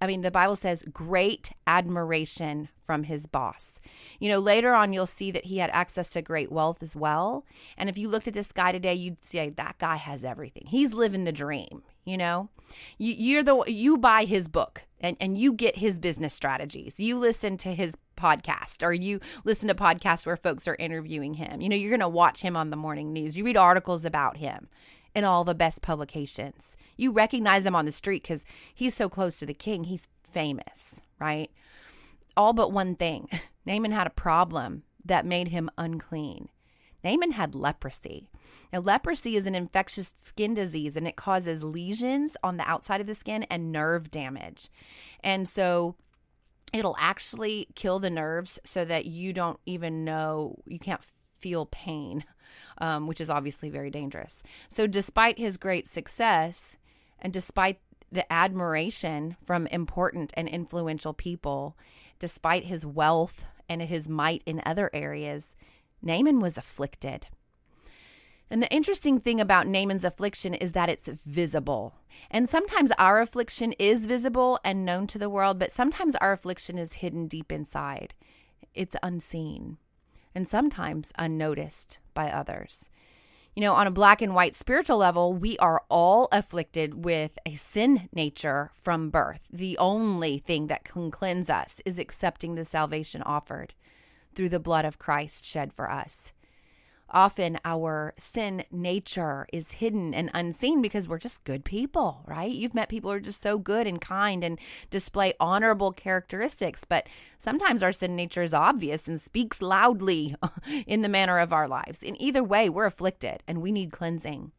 I 0.00 0.06
mean, 0.06 0.22
the 0.22 0.30
Bible 0.30 0.56
says 0.56 0.82
great 0.92 1.52
admiration 1.66 2.68
from 2.82 3.04
his 3.04 3.26
boss. 3.26 3.80
You 4.18 4.30
know, 4.30 4.38
later 4.38 4.72
on, 4.72 4.92
you'll 4.92 5.06
see 5.06 5.30
that 5.30 5.44
he 5.44 5.58
had 5.58 5.70
access 5.70 6.08
to 6.10 6.22
great 6.22 6.50
wealth 6.50 6.82
as 6.82 6.96
well. 6.96 7.44
And 7.76 7.88
if 7.88 7.98
you 7.98 8.08
looked 8.08 8.26
at 8.26 8.34
this 8.34 8.50
guy 8.50 8.72
today, 8.72 8.94
you'd 8.94 9.24
say 9.24 9.50
that 9.50 9.78
guy 9.78 9.96
has 9.96 10.24
everything. 10.24 10.64
He's 10.66 10.94
living 10.94 11.24
the 11.24 11.32
dream. 11.32 11.82
You 12.04 12.16
know, 12.16 12.48
you, 12.98 13.12
you're 13.12 13.42
the 13.42 13.62
you 13.66 13.98
buy 13.98 14.24
his 14.24 14.48
book 14.48 14.86
and 15.00 15.16
and 15.20 15.36
you 15.36 15.52
get 15.52 15.76
his 15.76 15.98
business 15.98 16.32
strategies. 16.32 16.98
You 16.98 17.18
listen 17.18 17.58
to 17.58 17.74
his 17.74 17.96
podcast 18.16 18.82
or 18.82 18.92
you 18.92 19.20
listen 19.44 19.68
to 19.68 19.74
podcasts 19.74 20.24
where 20.24 20.36
folks 20.36 20.66
are 20.66 20.76
interviewing 20.78 21.34
him. 21.34 21.60
You 21.60 21.68
know, 21.68 21.76
you're 21.76 21.90
going 21.90 22.00
to 22.00 22.08
watch 22.08 22.42
him 22.42 22.56
on 22.56 22.70
the 22.70 22.76
morning 22.76 23.12
news. 23.12 23.36
You 23.36 23.44
read 23.44 23.56
articles 23.56 24.04
about 24.04 24.38
him 24.38 24.68
in 25.14 25.24
all 25.24 25.44
the 25.44 25.54
best 25.54 25.82
publications. 25.82 26.76
You 26.96 27.12
recognize 27.12 27.66
him 27.66 27.74
on 27.74 27.84
the 27.84 27.92
street 27.92 28.22
because 28.22 28.44
he's 28.74 28.94
so 28.94 29.08
close 29.08 29.36
to 29.38 29.46
the 29.46 29.54
king. 29.54 29.84
He's 29.84 30.08
famous, 30.22 31.00
right? 31.18 31.50
All 32.36 32.52
but 32.52 32.72
one 32.72 32.94
thing 32.94 33.28
Naaman 33.66 33.92
had 33.92 34.06
a 34.06 34.10
problem 34.10 34.84
that 35.04 35.26
made 35.26 35.48
him 35.48 35.70
unclean. 35.76 36.48
Naaman 37.02 37.32
had 37.32 37.54
leprosy. 37.54 38.28
Now, 38.72 38.80
leprosy 38.80 39.36
is 39.36 39.46
an 39.46 39.54
infectious 39.54 40.14
skin 40.20 40.54
disease 40.54 40.96
and 40.96 41.08
it 41.08 41.16
causes 41.16 41.64
lesions 41.64 42.36
on 42.42 42.56
the 42.56 42.68
outside 42.68 43.00
of 43.00 43.06
the 43.06 43.14
skin 43.14 43.44
and 43.44 43.72
nerve 43.72 44.10
damage. 44.10 44.68
And 45.24 45.48
so 45.48 45.96
it'll 46.72 46.96
actually 46.98 47.68
kill 47.74 47.98
the 47.98 48.10
nerves 48.10 48.58
so 48.64 48.84
that 48.84 49.06
you 49.06 49.32
don't 49.32 49.58
even 49.66 50.04
know, 50.04 50.56
you 50.66 50.78
can't 50.78 51.02
feel 51.40 51.66
pain, 51.66 52.24
um, 52.78 53.06
which 53.06 53.20
is 53.20 53.30
obviously 53.30 53.70
very 53.70 53.90
dangerous. 53.90 54.42
So, 54.68 54.86
despite 54.86 55.38
his 55.38 55.56
great 55.56 55.88
success 55.88 56.76
and 57.18 57.32
despite 57.32 57.80
the 58.12 58.30
admiration 58.32 59.36
from 59.42 59.66
important 59.68 60.32
and 60.36 60.48
influential 60.48 61.14
people, 61.14 61.76
despite 62.18 62.64
his 62.64 62.84
wealth 62.84 63.46
and 63.68 63.82
his 63.82 64.08
might 64.08 64.42
in 64.46 64.62
other 64.66 64.90
areas, 64.92 65.56
Naaman 66.02 66.40
was 66.40 66.58
afflicted. 66.58 67.26
And 68.50 68.60
the 68.60 68.72
interesting 68.72 69.20
thing 69.20 69.40
about 69.40 69.68
Naaman's 69.68 70.04
affliction 70.04 70.54
is 70.54 70.72
that 70.72 70.88
it's 70.88 71.06
visible. 71.06 71.94
And 72.32 72.48
sometimes 72.48 72.90
our 72.98 73.20
affliction 73.20 73.72
is 73.78 74.06
visible 74.06 74.58
and 74.64 74.84
known 74.84 75.06
to 75.08 75.18
the 75.18 75.30
world, 75.30 75.60
but 75.60 75.70
sometimes 75.70 76.16
our 76.16 76.32
affliction 76.32 76.76
is 76.76 76.94
hidden 76.94 77.28
deep 77.28 77.52
inside. 77.52 78.14
It's 78.74 78.96
unseen 79.04 79.78
and 80.34 80.46
sometimes 80.46 81.12
unnoticed 81.18 81.98
by 82.14 82.30
others. 82.30 82.90
You 83.54 83.62
know, 83.62 83.74
on 83.74 83.86
a 83.86 83.90
black 83.90 84.22
and 84.22 84.34
white 84.34 84.54
spiritual 84.54 84.98
level, 84.98 85.32
we 85.32 85.58
are 85.58 85.82
all 85.88 86.28
afflicted 86.30 87.04
with 87.04 87.38
a 87.44 87.54
sin 87.56 88.08
nature 88.12 88.70
from 88.74 89.10
birth. 89.10 89.48
The 89.52 89.76
only 89.78 90.38
thing 90.38 90.68
that 90.68 90.84
can 90.84 91.10
cleanse 91.10 91.50
us 91.50 91.82
is 91.84 91.98
accepting 91.98 92.54
the 92.54 92.64
salvation 92.64 93.22
offered 93.22 93.74
through 94.34 94.50
the 94.50 94.60
blood 94.60 94.84
of 94.84 94.98
Christ 94.98 95.44
shed 95.44 95.72
for 95.72 95.90
us. 95.90 96.32
Often 97.12 97.58
our 97.64 98.14
sin 98.18 98.64
nature 98.70 99.46
is 99.52 99.72
hidden 99.72 100.14
and 100.14 100.30
unseen 100.32 100.80
because 100.80 101.08
we're 101.08 101.18
just 101.18 101.44
good 101.44 101.64
people, 101.64 102.22
right? 102.26 102.50
You've 102.50 102.74
met 102.74 102.88
people 102.88 103.10
who 103.10 103.16
are 103.16 103.20
just 103.20 103.42
so 103.42 103.58
good 103.58 103.86
and 103.86 104.00
kind 104.00 104.44
and 104.44 104.58
display 104.90 105.34
honorable 105.40 105.92
characteristics, 105.92 106.84
but 106.88 107.06
sometimes 107.36 107.82
our 107.82 107.92
sin 107.92 108.14
nature 108.14 108.42
is 108.42 108.54
obvious 108.54 109.08
and 109.08 109.20
speaks 109.20 109.60
loudly 109.60 110.36
in 110.86 111.02
the 111.02 111.08
manner 111.08 111.38
of 111.38 111.52
our 111.52 111.66
lives. 111.66 112.02
In 112.02 112.20
either 112.20 112.44
way, 112.44 112.68
we're 112.68 112.84
afflicted 112.86 113.42
and 113.48 113.60
we 113.60 113.72
need 113.72 113.92
cleansing. 113.92 114.52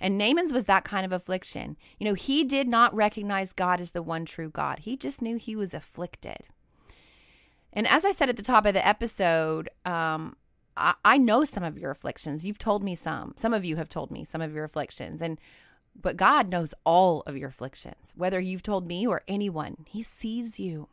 And 0.00 0.18
Naaman's 0.18 0.52
was 0.52 0.64
that 0.64 0.84
kind 0.84 1.04
of 1.04 1.12
affliction. 1.12 1.76
You 1.98 2.06
know, 2.06 2.14
he 2.14 2.44
did 2.44 2.68
not 2.68 2.94
recognize 2.94 3.52
God 3.52 3.80
as 3.80 3.92
the 3.92 4.02
one 4.02 4.24
true 4.24 4.50
God, 4.50 4.80
he 4.80 4.96
just 4.96 5.22
knew 5.22 5.36
he 5.36 5.56
was 5.56 5.74
afflicted. 5.74 6.38
And 7.72 7.88
as 7.88 8.04
I 8.04 8.12
said 8.12 8.28
at 8.28 8.36
the 8.36 8.42
top 8.42 8.66
of 8.66 8.74
the 8.74 8.86
episode, 8.86 9.68
um, 9.84 10.36
I, 10.76 11.18
know 11.18 11.44
some 11.44 11.62
of 11.62 11.78
your 11.78 11.90
afflictions. 11.90 12.44
You've 12.44 12.58
told 12.58 12.82
me 12.82 12.94
some. 12.94 13.34
Some 13.36 13.54
of 13.54 13.64
you 13.64 13.76
have 13.76 13.88
told 13.88 14.10
me 14.10 14.24
some 14.24 14.40
of 14.40 14.52
your 14.52 14.64
afflictions. 14.64 15.22
And 15.22 15.38
but 16.00 16.16
God 16.16 16.50
knows 16.50 16.74
all 16.84 17.22
of 17.26 17.36
your 17.36 17.50
afflictions, 17.50 18.12
whether 18.16 18.40
you've 18.40 18.64
told 18.64 18.88
me 18.88 19.06
or 19.06 19.22
anyone. 19.28 19.84
He 19.88 20.02
sees 20.02 20.58
you. 20.58 20.88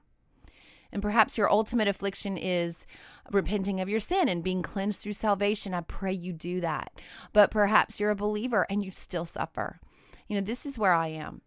And 0.92 1.02
perhaps 1.02 1.38
your 1.38 1.52
ultimate 1.52 1.88
affliction 1.88 2.38
is 2.38 2.86
repenting 3.32 3.80
of 3.80 3.90
your 3.90 4.00
sin 4.00 4.28
and 4.28 4.44
being 4.44 4.62
cleansed 4.62 5.00
through 5.00 5.14
salvation. 5.14 5.74
I 5.74 5.82
pray 5.82 6.12
you 6.12 6.34
do 6.34 6.62
that. 6.62 6.92
But 7.34 7.50
perhaps 7.50 8.00
you're 8.00 8.12
a 8.12 8.16
believer 8.16 8.68
and 8.70 8.84
you 8.84 8.92
still 8.92 9.26
suffer. 9.26 9.80
You 10.28 10.36
know, 10.36 10.42
this 10.42 10.66
is 10.66 10.78
where 10.78 10.94
I 10.94 11.08
am. 11.08 11.42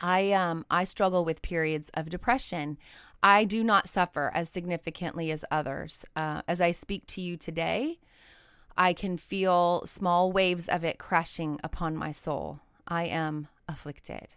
I 0.00 0.32
um 0.32 0.64
I 0.70 0.84
struggle 0.84 1.24
with 1.24 1.42
periods 1.42 1.90
of 1.94 2.08
depression. 2.08 2.78
I 3.22 3.44
do 3.44 3.62
not 3.62 3.88
suffer 3.88 4.30
as 4.34 4.48
significantly 4.48 5.30
as 5.30 5.44
others. 5.50 6.04
Uh, 6.16 6.42
as 6.48 6.60
I 6.60 6.72
speak 6.72 7.06
to 7.08 7.20
you 7.20 7.36
today, 7.36 8.00
I 8.76 8.92
can 8.94 9.16
feel 9.16 9.82
small 9.86 10.32
waves 10.32 10.68
of 10.68 10.84
it 10.84 10.98
crashing 10.98 11.60
upon 11.62 11.96
my 11.96 12.10
soul. 12.10 12.60
I 12.88 13.04
am 13.04 13.48
afflicted. 13.68 14.34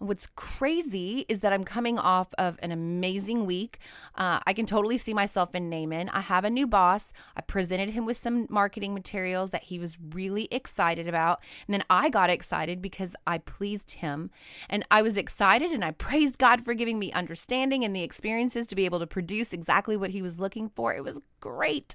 What's 0.00 0.28
crazy 0.28 1.26
is 1.28 1.40
that 1.40 1.52
I'm 1.52 1.62
coming 1.62 1.98
off 1.98 2.32
of 2.38 2.58
an 2.62 2.72
amazing 2.72 3.44
week. 3.44 3.80
Uh, 4.14 4.40
I 4.46 4.54
can 4.54 4.64
totally 4.64 4.96
see 4.96 5.12
myself 5.12 5.54
in 5.54 5.68
Naaman. 5.68 6.08
I 6.08 6.20
have 6.20 6.42
a 6.42 6.48
new 6.48 6.66
boss. 6.66 7.12
I 7.36 7.42
presented 7.42 7.90
him 7.90 8.06
with 8.06 8.16
some 8.16 8.46
marketing 8.48 8.94
materials 8.94 9.50
that 9.50 9.64
he 9.64 9.78
was 9.78 9.98
really 10.00 10.48
excited 10.50 11.06
about. 11.06 11.42
And 11.68 11.74
then 11.74 11.84
I 11.90 12.08
got 12.08 12.30
excited 12.30 12.80
because 12.80 13.14
I 13.26 13.38
pleased 13.38 13.92
him. 13.92 14.30
And 14.70 14.86
I 14.90 15.02
was 15.02 15.18
excited 15.18 15.70
and 15.70 15.84
I 15.84 15.90
praised 15.90 16.38
God 16.38 16.64
for 16.64 16.72
giving 16.72 16.98
me 16.98 17.12
understanding 17.12 17.84
and 17.84 17.94
the 17.94 18.02
experiences 18.02 18.66
to 18.68 18.76
be 18.76 18.86
able 18.86 19.00
to 19.00 19.06
produce 19.06 19.52
exactly 19.52 19.98
what 19.98 20.12
he 20.12 20.22
was 20.22 20.40
looking 20.40 20.70
for. 20.70 20.94
It 20.94 21.04
was 21.04 21.20
great. 21.40 21.94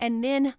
And 0.00 0.24
then 0.24 0.54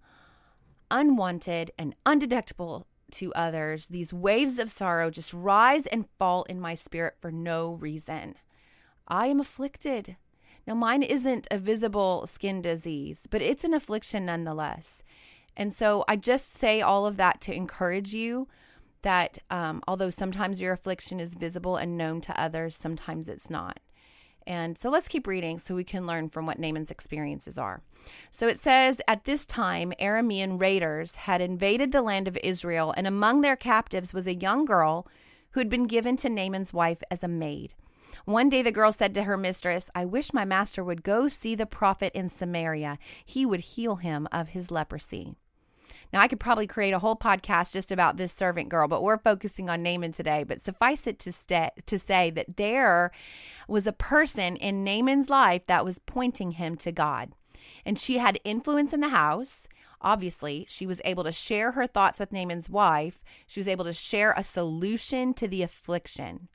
unwanted 0.92 1.72
and 1.80 1.96
undetectable 2.06 2.86
to 3.14 3.34
others, 3.34 3.88
these 3.88 4.14
waves 4.14 4.60
of 4.60 4.70
sorrow 4.70 5.10
just 5.10 5.34
rise 5.34 5.86
and 5.88 6.10
fall 6.18 6.44
in 6.44 6.60
my 6.60 6.74
spirit 6.74 7.16
for 7.20 7.32
no 7.32 7.74
reason. 7.74 8.36
I 9.08 9.28
am 9.28 9.40
afflicted. 9.40 10.18
Now, 10.68 10.76
mine 10.76 11.04
isn't 11.04 11.48
a 11.50 11.58
visible 11.58 12.28
skin 12.28 12.62
disease, 12.62 13.28
but 13.30 13.42
it's 13.42 13.64
an 13.64 13.74
affliction 13.74 14.26
nonetheless. 14.26 15.04
And 15.58 15.74
so 15.74 16.06
I 16.08 16.16
just 16.16 16.54
say 16.54 16.82
all 16.82 17.06
of 17.06 17.18
that 17.18 17.42
to 17.42 17.54
encourage 17.54 18.14
you 18.14 18.48
that 19.02 19.40
um, 19.50 19.82
although 19.88 20.10
sometimes 20.10 20.62
your 20.62 20.74
affliction 20.74 21.20
is 21.20 21.36
visible 21.36 21.76
and 21.76 21.98
known 21.98 22.22
to 22.22 22.40
others, 22.40 22.76
sometimes 22.76 23.30
it's 23.30 23.50
not. 23.50 23.80
And 24.50 24.80
so 24.80 24.90
let's 24.90 25.08
keep 25.08 25.28
reading 25.28 25.60
so 25.60 25.76
we 25.76 25.84
can 25.84 26.08
learn 26.08 26.28
from 26.28 26.48
what 26.48 26.58
Naaman's 26.58 26.90
experiences 26.90 27.60
are. 27.60 27.84
So 28.32 28.48
it 28.48 28.58
says, 28.58 29.00
At 29.08 29.26
this 29.26 29.46
time, 29.46 29.94
Aramean 30.02 30.60
raiders 30.60 31.16
had 31.16 31.40
invaded 31.40 31.92
the 31.92 32.02
land 32.02 32.28
of 32.28 32.38
Israel, 32.44 32.92
and 32.98 33.06
among 33.06 33.42
their 33.42 33.56
captives 33.56 34.12
was 34.12 34.26
a 34.26 34.34
young 34.34 34.66
girl 34.66 35.08
who 35.52 35.60
had 35.60 35.70
been 35.70 35.86
given 35.86 36.18
to 36.18 36.30
Naaman's 36.30 36.74
wife 36.74 37.04
as 37.12 37.24
a 37.24 37.28
maid. 37.28 37.76
One 38.26 38.50
day 38.50 38.64
the 38.64 38.72
girl 38.72 38.92
said 38.92 39.14
to 39.14 39.24
her 39.24 39.38
mistress, 39.38 39.92
I 39.94 40.06
wish 40.06 40.34
my 40.34 40.46
master 40.46 40.84
would 40.84 41.04
go 41.04 41.28
see 41.28 41.54
the 41.54 41.68
prophet 41.68 42.12
in 42.16 42.28
Samaria. 42.28 42.98
He 43.24 43.46
would 43.46 43.60
heal 43.60 43.98
him 43.98 44.28
of 44.32 44.50
his 44.50 44.72
leprosy. 44.72 45.36
Now, 46.12 46.22
I 46.22 46.28
could 46.28 46.40
probably 46.40 46.66
create 46.66 46.94
a 46.94 47.00
whole 47.00 47.16
podcast 47.16 47.74
just 47.74 47.92
about 47.92 48.18
this 48.18 48.32
servant 48.32 48.70
girl, 48.70 48.88
but 48.88 49.04
we're 49.04 49.20
focusing 49.20 49.70
on 49.70 49.84
Naaman 49.84 50.12
today. 50.12 50.44
But 50.44 50.60
suffice 50.60 51.06
it 51.06 51.20
to, 51.20 51.32
stay, 51.32 51.70
to 51.86 52.00
say 52.00 52.30
that 52.32 52.58
there 52.58 53.12
was 53.68 53.86
a 53.86 53.94
person 53.94 54.56
in 54.56 54.84
Naaman's 54.84 55.30
life 55.30 55.66
that 55.68 55.86
was 55.86 56.00
pointing 56.00 56.54
him 56.54 56.76
to 56.78 56.92
God. 56.92 57.34
And 57.86 58.00
she 58.00 58.18
had 58.18 58.40
influence 58.44 58.94
in 58.94 59.02
the 59.02 59.10
house. 59.10 59.68
Obviously, 60.02 60.66
she 60.68 60.88
was 60.88 61.02
able 61.06 61.24
to 61.26 61.32
share 61.32 61.74
her 61.74 61.86
thoughts 61.86 62.20
with 62.20 62.32
Naaman's 62.32 62.70
wife. 62.70 63.22
She 63.46 63.60
was 63.60 63.68
able 63.68 63.86
to 63.86 63.94
share 63.94 64.34
a 64.36 64.44
solution 64.44 65.34
to 65.36 65.48
the 65.48 65.62
affliction. 65.62 66.48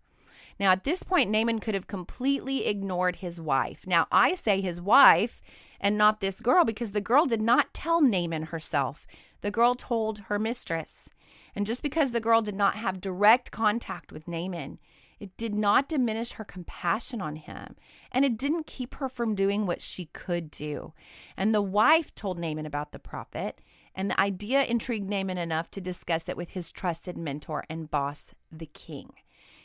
Now, 0.59 0.71
at 0.71 0.85
this 0.85 1.03
point, 1.03 1.31
Naaman 1.31 1.59
could 1.59 1.75
have 1.75 1.89
completely 1.89 2.67
ignored 2.67 3.17
his 3.17 3.41
wife. 3.41 3.87
Now, 3.87 4.07
I 4.13 4.35
say 4.35 4.61
his 4.61 4.81
wife 4.81 5.43
and 5.81 5.99
not 5.99 6.21
this 6.21 6.41
girl 6.41 6.65
because 6.65 6.93
the 6.93 7.01
girl 7.01 7.27
did 7.27 7.43
not 7.43 7.75
tell 7.75 8.01
Naaman 8.01 8.45
herself. 8.45 9.07
The 9.45 9.51
girl 9.51 9.75
told 9.75 10.21
her 10.21 10.39
mistress. 10.39 11.11
And 11.55 11.67
just 11.67 11.83
because 11.83 12.13
the 12.13 12.19
girl 12.19 12.41
did 12.41 12.55
not 12.55 12.77
have 12.77 12.99
direct 12.99 13.51
contact 13.51 14.11
with 14.11 14.27
Naaman, 14.27 14.79
it 15.21 15.37
did 15.37 15.55
not 15.55 15.87
diminish 15.87 16.33
her 16.33 16.45
compassion 16.45 17.21
on 17.21 17.37
him, 17.37 17.77
and 18.11 18.25
it 18.25 18.39
didn't 18.39 18.67
keep 18.67 18.95
her 18.95 19.09
from 19.09 19.35
doing 19.35 19.67
what 19.67 19.83
she 19.83 20.07
could 20.07 20.51
do. 20.51 20.95
And 21.37 21.55
the 21.55 21.61
wife 21.61 22.15
told 22.15 22.39
Naaman 22.39 22.65
about 22.65 22.93
the 22.93 22.99
prophet, 22.99 23.61
and 23.95 24.11
the 24.11 24.19
idea 24.19 24.65
intrigued 24.65 25.11
Naaman 25.11 25.37
enough 25.37 25.71
to 25.73 25.81
discuss 25.83 26.27
it 26.27 26.39
with 26.39 26.53
his 26.53 26.73
trusted 26.73 27.19
mentor 27.19 27.67
and 27.69 27.91
boss, 27.91 28.35
the 28.51 28.71
king. 28.73 29.13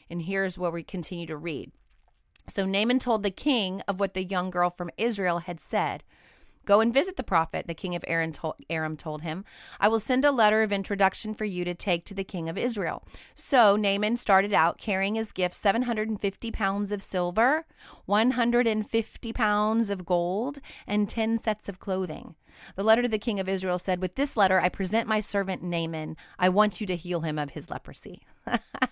And 0.10 0.24
here's 0.24 0.58
where 0.58 0.72
we 0.72 0.84
continue 0.84 1.26
to 1.28 1.38
read. 1.38 1.72
So 2.48 2.66
Naaman 2.66 3.00
told 3.00 3.24
the 3.24 3.32
king 3.32 3.80
of 3.88 4.02
what 4.02 4.14
the 4.14 4.26
young 4.26 4.50
girl 4.50 4.70
from 4.70 4.92
Israel 4.98 5.40
had 5.40 5.62
said. 5.62 6.04
Go 6.70 6.82
and 6.82 6.94
visit 6.94 7.16
the 7.16 7.24
prophet, 7.24 7.66
the 7.66 7.74
king 7.74 7.96
of 7.96 8.06
Aram 8.08 8.32
told, 8.32 8.54
Aram 8.70 8.96
told 8.96 9.24
him. 9.24 9.44
I 9.80 9.88
will 9.88 9.98
send 9.98 10.24
a 10.24 10.32
letter 10.32 10.62
of 10.62 10.72
introduction 10.72 11.34
for 11.34 11.44
you 11.44 11.66
to 11.66 11.74
take 11.74 12.06
to 12.06 12.14
the 12.14 12.24
king 12.24 12.48
of 12.48 12.60
Israel. 12.60 13.04
So 13.34 13.76
Naaman 13.76 14.18
started 14.18 14.54
out 14.54 14.78
carrying 14.78 15.16
his 15.16 15.32
gift 15.32 15.56
750 15.56 16.52
pounds 16.52 16.92
of 16.92 17.02
silver, 17.02 17.66
150 18.06 19.34
pounds 19.34 19.90
of 19.90 20.06
gold, 20.06 20.60
and 20.86 21.10
10 21.10 21.40
sets 21.40 21.70
of 21.70 21.80
clothing. 21.80 22.36
The 22.76 22.84
letter 22.84 23.02
to 23.02 23.08
the 23.08 23.18
king 23.18 23.40
of 23.40 23.50
Israel 23.50 23.80
said, 23.80 24.00
With 24.00 24.14
this 24.14 24.38
letter 24.38 24.60
I 24.60 24.70
present 24.70 25.08
my 25.08 25.22
servant 25.22 25.64
Naaman. 25.64 26.18
I 26.38 26.50
want 26.50 26.80
you 26.80 26.86
to 26.86 26.96
heal 26.96 27.22
him 27.22 27.40
of 27.40 27.50
his 27.50 27.72
leprosy. 27.72 28.22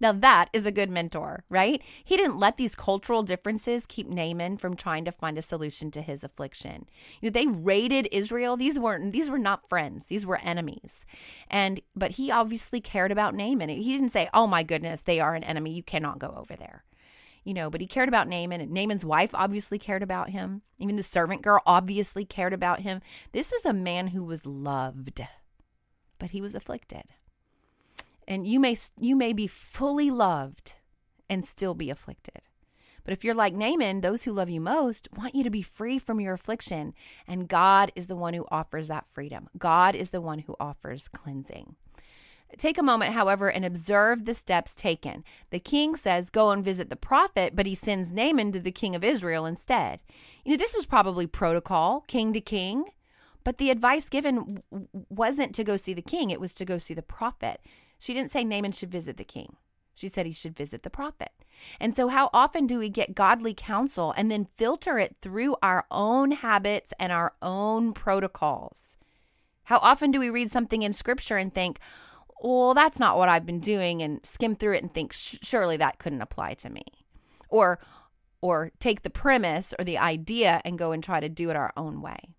Now, 0.00 0.12
that 0.12 0.50
is 0.52 0.66
a 0.66 0.72
good 0.72 0.90
mentor, 0.90 1.44
right? 1.48 1.82
He 2.02 2.16
didn't 2.16 2.38
let 2.38 2.56
these 2.56 2.74
cultural 2.74 3.22
differences 3.22 3.86
keep 3.86 4.08
Naaman 4.08 4.56
from 4.56 4.76
trying 4.76 5.04
to 5.04 5.12
find 5.12 5.38
a 5.38 5.42
solution 5.42 5.90
to 5.92 6.02
his 6.02 6.24
affliction. 6.24 6.86
You 7.20 7.28
know, 7.28 7.32
they 7.32 7.46
raided 7.46 8.08
Israel. 8.12 8.56
These 8.56 8.78
weren't 8.78 9.12
these 9.12 9.30
were 9.30 9.38
not 9.38 9.68
friends. 9.68 10.06
These 10.06 10.26
were 10.26 10.40
enemies. 10.42 11.04
And 11.48 11.80
but 11.94 12.12
he 12.12 12.30
obviously 12.30 12.80
cared 12.80 13.12
about 13.12 13.34
Naaman. 13.34 13.68
He 13.68 13.92
didn't 13.92 14.10
say, 14.10 14.28
"Oh 14.34 14.46
my 14.46 14.62
goodness, 14.62 15.02
they 15.02 15.20
are 15.20 15.34
an 15.34 15.44
enemy. 15.44 15.72
You 15.72 15.82
cannot 15.82 16.18
go 16.18 16.34
over 16.36 16.56
there." 16.56 16.84
You 17.44 17.52
know, 17.52 17.68
but 17.68 17.82
he 17.82 17.86
cared 17.86 18.08
about 18.08 18.28
Naaman, 18.28 18.62
and 18.62 18.72
Naaman's 18.72 19.04
wife 19.04 19.34
obviously 19.34 19.78
cared 19.78 20.02
about 20.02 20.30
him. 20.30 20.62
Even 20.78 20.96
the 20.96 21.02
servant 21.02 21.42
girl 21.42 21.60
obviously 21.66 22.24
cared 22.24 22.54
about 22.54 22.80
him. 22.80 23.02
This 23.32 23.52
was 23.52 23.66
a 23.66 23.74
man 23.74 24.08
who 24.08 24.24
was 24.24 24.46
loved, 24.46 25.20
but 26.18 26.30
he 26.30 26.40
was 26.40 26.54
afflicted 26.54 27.04
and 28.26 28.46
you 28.46 28.60
may 28.60 28.76
you 28.98 29.16
may 29.16 29.32
be 29.32 29.46
fully 29.46 30.10
loved 30.10 30.74
and 31.28 31.44
still 31.44 31.74
be 31.74 31.90
afflicted. 31.90 32.42
But 33.04 33.12
if 33.12 33.22
you're 33.22 33.34
like 33.34 33.54
Naaman, 33.54 34.00
those 34.00 34.24
who 34.24 34.32
love 34.32 34.48
you 34.48 34.60
most 34.60 35.08
want 35.14 35.34
you 35.34 35.44
to 35.44 35.50
be 35.50 35.62
free 35.62 35.98
from 35.98 36.20
your 36.20 36.32
affliction, 36.32 36.94
and 37.28 37.48
God 37.48 37.92
is 37.94 38.06
the 38.06 38.16
one 38.16 38.32
who 38.32 38.46
offers 38.50 38.88
that 38.88 39.06
freedom. 39.06 39.48
God 39.58 39.94
is 39.94 40.10
the 40.10 40.22
one 40.22 40.40
who 40.40 40.56
offers 40.58 41.08
cleansing. 41.08 41.76
Take 42.56 42.78
a 42.78 42.82
moment, 42.82 43.14
however, 43.14 43.50
and 43.50 43.64
observe 43.64 44.24
the 44.24 44.34
steps 44.34 44.74
taken. 44.74 45.24
The 45.50 45.58
king 45.58 45.96
says, 45.96 46.30
Go 46.30 46.50
and 46.50 46.64
visit 46.64 46.88
the 46.88 46.96
prophet, 46.96 47.54
but 47.56 47.66
he 47.66 47.74
sends 47.74 48.12
Naaman 48.12 48.52
to 48.52 48.60
the 48.60 48.72
king 48.72 48.94
of 48.94 49.04
Israel 49.04 49.44
instead. 49.44 50.00
You 50.44 50.52
know, 50.52 50.58
this 50.58 50.74
was 50.74 50.86
probably 50.86 51.26
protocol, 51.26 52.04
king 52.06 52.32
to 52.32 52.40
king, 52.40 52.84
but 53.42 53.58
the 53.58 53.70
advice 53.70 54.08
given 54.08 54.62
wasn't 55.08 55.54
to 55.56 55.64
go 55.64 55.76
see 55.76 55.94
the 55.94 56.02
king, 56.02 56.30
it 56.30 56.40
was 56.40 56.54
to 56.54 56.64
go 56.64 56.78
see 56.78 56.94
the 56.94 57.02
prophet. 57.02 57.60
She 58.04 58.12
didn't 58.12 58.32
say 58.32 58.44
Naaman 58.44 58.72
should 58.72 58.90
visit 58.90 59.16
the 59.16 59.24
king. 59.24 59.56
She 59.94 60.08
said 60.08 60.26
he 60.26 60.32
should 60.32 60.54
visit 60.54 60.82
the 60.82 60.90
prophet. 60.90 61.30
And 61.80 61.96
so, 61.96 62.08
how 62.08 62.28
often 62.34 62.66
do 62.66 62.78
we 62.78 62.90
get 62.90 63.14
godly 63.14 63.54
counsel 63.54 64.12
and 64.14 64.30
then 64.30 64.44
filter 64.44 64.98
it 64.98 65.16
through 65.22 65.56
our 65.62 65.86
own 65.90 66.32
habits 66.32 66.92
and 67.00 67.10
our 67.12 67.32
own 67.40 67.94
protocols? 67.94 68.98
How 69.62 69.78
often 69.78 70.10
do 70.10 70.20
we 70.20 70.28
read 70.28 70.50
something 70.50 70.82
in 70.82 70.92
scripture 70.92 71.38
and 71.38 71.54
think, 71.54 71.78
well, 72.42 72.74
that's 72.74 73.00
not 73.00 73.16
what 73.16 73.30
I've 73.30 73.46
been 73.46 73.60
doing, 73.60 74.02
and 74.02 74.20
skim 74.22 74.54
through 74.54 74.74
it 74.74 74.82
and 74.82 74.92
think, 74.92 75.14
surely 75.14 75.78
that 75.78 75.98
couldn't 75.98 76.20
apply 76.20 76.54
to 76.54 76.68
me? 76.68 76.84
Or, 77.48 77.78
or 78.42 78.70
take 78.80 79.00
the 79.00 79.08
premise 79.08 79.72
or 79.78 79.84
the 79.86 79.96
idea 79.96 80.60
and 80.66 80.78
go 80.78 80.92
and 80.92 81.02
try 81.02 81.20
to 81.20 81.30
do 81.30 81.48
it 81.48 81.56
our 81.56 81.72
own 81.74 82.02
way. 82.02 82.34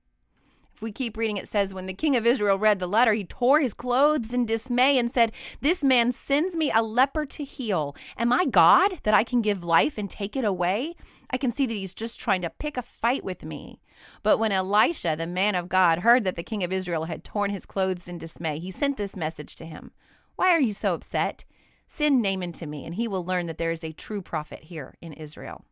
If 0.75 0.81
we 0.81 0.91
keep 0.91 1.15
reading, 1.15 1.38
it 1.38 1.47
says, 1.47 1.73
When 1.73 1.85
the 1.85 1.93
king 1.93 2.17
of 2.17 2.27
Israel 2.27 2.59
read 2.59 2.79
the 2.79 2.88
letter, 2.88 3.13
he 3.13 3.23
tore 3.23 3.61
his 3.61 3.73
clothes 3.73 4.33
in 4.33 4.45
dismay 4.45 4.97
and 4.97 5.09
said, 5.09 5.31
This 5.61 5.85
man 5.85 6.11
sends 6.11 6.57
me 6.57 6.69
a 6.69 6.83
leper 6.83 7.25
to 7.27 7.45
heal. 7.45 7.95
Am 8.17 8.33
I 8.33 8.43
God 8.43 8.99
that 9.03 9.13
I 9.13 9.23
can 9.23 9.41
give 9.41 9.63
life 9.63 9.97
and 9.97 10.09
take 10.09 10.35
it 10.35 10.43
away? 10.43 10.95
I 11.29 11.38
can 11.38 11.53
see 11.53 11.65
that 11.65 11.73
he's 11.73 11.93
just 11.93 12.19
trying 12.19 12.41
to 12.41 12.49
pick 12.49 12.75
a 12.75 12.81
fight 12.81 13.23
with 13.23 13.45
me. 13.45 13.79
But 14.21 14.38
when 14.38 14.51
Elisha, 14.51 15.15
the 15.17 15.25
man 15.25 15.55
of 15.55 15.69
God, 15.69 15.99
heard 15.99 16.25
that 16.25 16.35
the 16.35 16.43
king 16.43 16.61
of 16.61 16.73
Israel 16.73 17.05
had 17.05 17.23
torn 17.23 17.51
his 17.51 17.65
clothes 17.65 18.09
in 18.09 18.17
dismay, 18.17 18.59
he 18.59 18.69
sent 18.69 18.97
this 18.97 19.15
message 19.15 19.55
to 19.55 19.65
him 19.65 19.93
Why 20.35 20.51
are 20.51 20.61
you 20.61 20.73
so 20.73 20.93
upset? 20.93 21.45
Send 21.88 22.21
Naaman 22.21 22.51
to 22.51 22.65
me, 22.65 22.85
and 22.85 22.95
he 22.95 23.07
will 23.07 23.23
learn 23.23 23.45
that 23.45 23.57
there 23.57 23.71
is 23.71 23.85
a 23.85 23.93
true 23.93 24.21
prophet 24.21 24.65
here 24.65 24.97
in 25.01 25.13
Israel. 25.13 25.63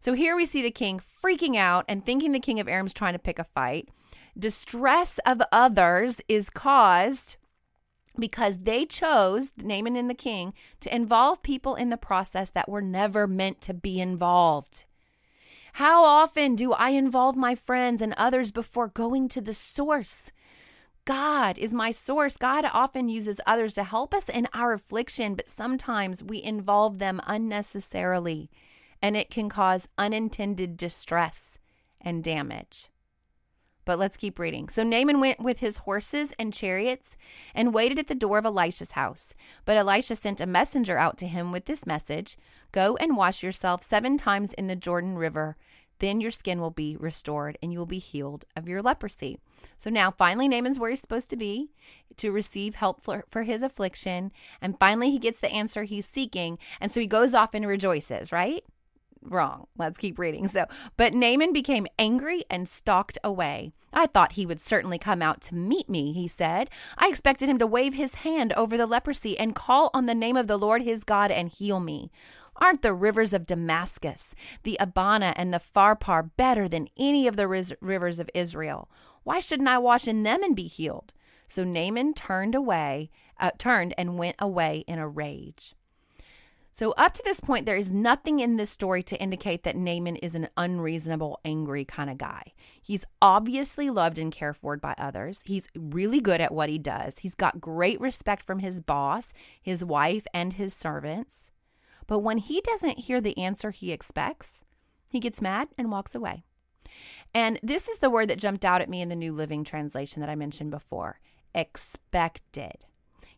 So 0.00 0.14
here 0.14 0.36
we 0.36 0.46
see 0.46 0.62
the 0.62 0.70
king 0.70 1.00
freaking 1.00 1.56
out 1.56 1.84
and 1.86 2.02
thinking 2.02 2.32
the 2.32 2.40
king 2.40 2.60
of 2.60 2.68
Aram's 2.68 2.94
trying 2.94 3.12
to 3.12 3.18
pick 3.18 3.38
a 3.38 3.44
fight. 3.44 3.90
Distress 4.38 5.18
of 5.24 5.40
others 5.50 6.20
is 6.28 6.50
caused 6.50 7.36
because 8.18 8.58
they 8.58 8.84
chose, 8.84 9.52
Naaman 9.56 9.96
and 9.96 10.10
the 10.10 10.14
king, 10.14 10.52
to 10.80 10.94
involve 10.94 11.42
people 11.42 11.74
in 11.74 11.88
the 11.90 11.96
process 11.96 12.50
that 12.50 12.68
were 12.68 12.82
never 12.82 13.26
meant 13.26 13.60
to 13.62 13.74
be 13.74 14.00
involved. 14.00 14.84
How 15.74 16.04
often 16.04 16.56
do 16.56 16.72
I 16.72 16.90
involve 16.90 17.36
my 17.36 17.54
friends 17.54 18.00
and 18.00 18.14
others 18.16 18.50
before 18.50 18.88
going 18.88 19.28
to 19.28 19.40
the 19.40 19.54
source? 19.54 20.32
God 21.04 21.56
is 21.58 21.72
my 21.72 21.90
source. 21.90 22.36
God 22.36 22.64
often 22.72 23.08
uses 23.08 23.40
others 23.46 23.74
to 23.74 23.84
help 23.84 24.12
us 24.12 24.28
in 24.28 24.48
our 24.52 24.72
affliction, 24.72 25.34
but 25.34 25.48
sometimes 25.48 26.22
we 26.22 26.42
involve 26.42 26.98
them 26.98 27.20
unnecessarily, 27.26 28.50
and 29.00 29.16
it 29.16 29.30
can 29.30 29.48
cause 29.48 29.88
unintended 29.96 30.76
distress 30.76 31.58
and 32.00 32.24
damage. 32.24 32.88
But 33.86 33.98
let's 33.98 34.18
keep 34.18 34.38
reading. 34.38 34.68
So 34.68 34.82
Naaman 34.82 35.20
went 35.20 35.40
with 35.40 35.60
his 35.60 35.78
horses 35.78 36.34
and 36.38 36.52
chariots 36.52 37.16
and 37.54 37.72
waited 37.72 37.98
at 37.98 38.08
the 38.08 38.14
door 38.14 38.36
of 38.36 38.44
Elisha's 38.44 38.92
house. 38.92 39.32
But 39.64 39.78
Elisha 39.78 40.16
sent 40.16 40.40
a 40.40 40.46
messenger 40.46 40.98
out 40.98 41.16
to 41.18 41.26
him 41.26 41.52
with 41.52 41.64
this 41.64 41.86
message 41.86 42.36
Go 42.72 42.96
and 42.96 43.16
wash 43.16 43.42
yourself 43.42 43.82
seven 43.82 44.18
times 44.18 44.52
in 44.52 44.66
the 44.66 44.76
Jordan 44.76 45.16
River. 45.16 45.56
Then 46.00 46.20
your 46.20 46.32
skin 46.32 46.60
will 46.60 46.70
be 46.70 46.96
restored 46.96 47.56
and 47.62 47.72
you 47.72 47.78
will 47.78 47.86
be 47.86 47.98
healed 47.98 48.44
of 48.54 48.68
your 48.68 48.82
leprosy. 48.82 49.38
So 49.78 49.88
now, 49.88 50.10
finally, 50.10 50.48
Naaman's 50.48 50.78
where 50.78 50.90
he's 50.90 51.00
supposed 51.00 51.30
to 51.30 51.36
be 51.36 51.70
to 52.18 52.32
receive 52.32 52.74
help 52.74 53.00
for, 53.00 53.24
for 53.28 53.44
his 53.44 53.62
affliction. 53.62 54.32
And 54.60 54.78
finally, 54.78 55.10
he 55.10 55.18
gets 55.18 55.38
the 55.38 55.50
answer 55.50 55.84
he's 55.84 56.06
seeking. 56.06 56.58
And 56.80 56.92
so 56.92 57.00
he 57.00 57.06
goes 57.06 57.34
off 57.34 57.54
and 57.54 57.66
rejoices, 57.66 58.32
right? 58.32 58.64
Wrong. 59.28 59.66
Let's 59.76 59.98
keep 59.98 60.18
reading. 60.18 60.46
So, 60.48 60.66
but 60.96 61.12
Naaman 61.12 61.52
became 61.52 61.86
angry 61.98 62.44
and 62.48 62.68
stalked 62.68 63.18
away. 63.24 63.72
I 63.92 64.06
thought 64.06 64.32
he 64.32 64.46
would 64.46 64.60
certainly 64.60 64.98
come 64.98 65.22
out 65.22 65.40
to 65.42 65.54
meet 65.54 65.88
me, 65.88 66.12
he 66.12 66.28
said. 66.28 66.70
I 66.98 67.08
expected 67.08 67.48
him 67.48 67.58
to 67.58 67.66
wave 67.66 67.94
his 67.94 68.16
hand 68.16 68.52
over 68.52 68.76
the 68.76 68.86
leprosy 68.86 69.38
and 69.38 69.54
call 69.54 69.90
on 69.94 70.06
the 70.06 70.14
name 70.14 70.36
of 70.36 70.46
the 70.46 70.58
Lord 70.58 70.82
his 70.82 71.02
God 71.02 71.30
and 71.30 71.48
heal 71.48 71.80
me. 71.80 72.10
Aren't 72.56 72.82
the 72.82 72.94
rivers 72.94 73.32
of 73.32 73.46
Damascus, 73.46 74.34
the 74.62 74.76
Abana, 74.80 75.34
and 75.36 75.52
the 75.52 75.60
Pharpar 75.60 76.30
better 76.36 76.68
than 76.68 76.88
any 76.96 77.26
of 77.26 77.36
the 77.36 77.48
rivers 77.48 78.18
of 78.18 78.30
Israel? 78.34 78.88
Why 79.24 79.40
shouldn't 79.40 79.68
I 79.68 79.78
wash 79.78 80.06
in 80.06 80.22
them 80.22 80.42
and 80.42 80.56
be 80.56 80.68
healed? 80.68 81.12
So 81.46 81.64
Naaman 81.64 82.14
turned 82.14 82.54
away, 82.54 83.10
uh, 83.38 83.52
turned 83.58 83.94
and 83.96 84.18
went 84.18 84.36
away 84.38 84.84
in 84.86 84.98
a 84.98 85.08
rage. 85.08 85.74
So, 86.78 86.90
up 86.98 87.14
to 87.14 87.22
this 87.24 87.40
point, 87.40 87.64
there 87.64 87.74
is 87.74 87.90
nothing 87.90 88.38
in 88.38 88.56
this 88.56 88.68
story 88.68 89.02
to 89.04 89.18
indicate 89.18 89.62
that 89.62 89.76
Naaman 89.76 90.16
is 90.16 90.34
an 90.34 90.50
unreasonable, 90.58 91.40
angry 91.42 91.86
kind 91.86 92.10
of 92.10 92.18
guy. 92.18 92.52
He's 92.82 93.06
obviously 93.22 93.88
loved 93.88 94.18
and 94.18 94.30
cared 94.30 94.58
for 94.58 94.76
by 94.76 94.94
others. 94.98 95.40
He's 95.46 95.70
really 95.74 96.20
good 96.20 96.42
at 96.42 96.52
what 96.52 96.68
he 96.68 96.78
does. 96.78 97.20
He's 97.20 97.34
got 97.34 97.62
great 97.62 97.98
respect 97.98 98.42
from 98.42 98.58
his 98.58 98.82
boss, 98.82 99.32
his 99.62 99.86
wife, 99.86 100.26
and 100.34 100.52
his 100.52 100.74
servants. 100.74 101.50
But 102.06 102.18
when 102.18 102.36
he 102.36 102.60
doesn't 102.60 102.98
hear 102.98 103.22
the 103.22 103.38
answer 103.38 103.70
he 103.70 103.90
expects, 103.90 104.62
he 105.10 105.18
gets 105.18 105.40
mad 105.40 105.68
and 105.78 105.90
walks 105.90 106.14
away. 106.14 106.44
And 107.32 107.58
this 107.62 107.88
is 107.88 108.00
the 108.00 108.10
word 108.10 108.28
that 108.28 108.38
jumped 108.38 108.66
out 108.66 108.82
at 108.82 108.90
me 108.90 109.00
in 109.00 109.08
the 109.08 109.16
New 109.16 109.32
Living 109.32 109.64
Translation 109.64 110.20
that 110.20 110.28
I 110.28 110.34
mentioned 110.34 110.72
before 110.72 111.20
expected. 111.54 112.84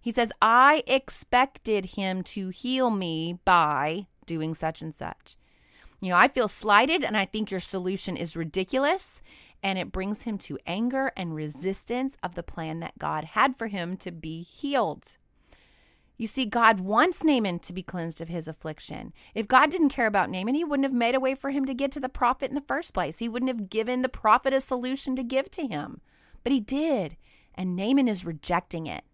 He 0.01 0.11
says, 0.11 0.33
I 0.41 0.83
expected 0.87 1.87
him 1.97 2.23
to 2.25 2.49
heal 2.49 2.91
me 2.91 3.41
by 3.45 4.07
doing 4.27 4.55
such 4.55 4.83
and 4.83 4.95
such. 4.95 5.37
You 6.01 6.11
know, 6.11 6.17
I 6.17 6.29
feel 6.29 6.49
slighted 6.49 7.03
and 7.03 7.17
I 7.17 7.25
think 7.25 7.51
your 7.51 7.61
solution 7.61 8.17
is 8.17 8.37
ridiculous. 8.37 9.23
And 9.63 9.77
it 9.77 9.91
brings 9.91 10.23
him 10.23 10.39
to 10.39 10.59
anger 10.67 11.11
and 11.17 11.35
resistance 11.35 12.17
of 12.23 12.37
the 12.37 12.45
plan 12.45 12.79
that 12.79 12.99
God 12.99 13.25
had 13.25 13.57
for 13.57 13.67
him 13.67 13.97
to 13.99 14.13
be 14.13 14.43
healed. 14.43 15.17
You 16.17 16.27
see, 16.27 16.47
God 16.47 16.81
wants 16.81 17.25
Naaman 17.25 17.61
to 17.61 17.73
be 17.73 17.83
cleansed 17.83 18.21
of 18.21 18.29
his 18.29 18.49
affliction. 18.49 19.13
If 19.35 19.49
God 19.49 19.71
didn't 19.71 19.91
care 19.91 20.07
about 20.07 20.31
Naaman, 20.31 20.55
he 20.55 20.65
wouldn't 20.65 20.85
have 20.85 20.93
made 20.93 21.15
a 21.15 21.21
way 21.21 21.35
for 21.35 21.51
him 21.51 21.65
to 21.65 21.75
get 21.75 21.93
to 21.93 22.01
the 22.01 22.09
prophet 22.09 22.49
in 22.49 22.57
the 22.57 22.61
first 22.61 22.93
place. 22.93 23.19
He 23.19 23.29
wouldn't 23.29 23.49
have 23.49 23.71
given 23.71 24.03
the 24.03 24.09
prophet 24.09 24.53
a 24.53 24.61
solution 24.61 25.15
to 25.17 25.23
give 25.23 25.51
to 25.53 25.67
him. 25.67 26.01
But 26.43 26.53
he 26.53 26.61
did, 26.61 27.17
and 27.55 27.77
Naaman 27.77 28.09
is 28.09 28.25
rejecting 28.25 28.87
it. 28.87 29.05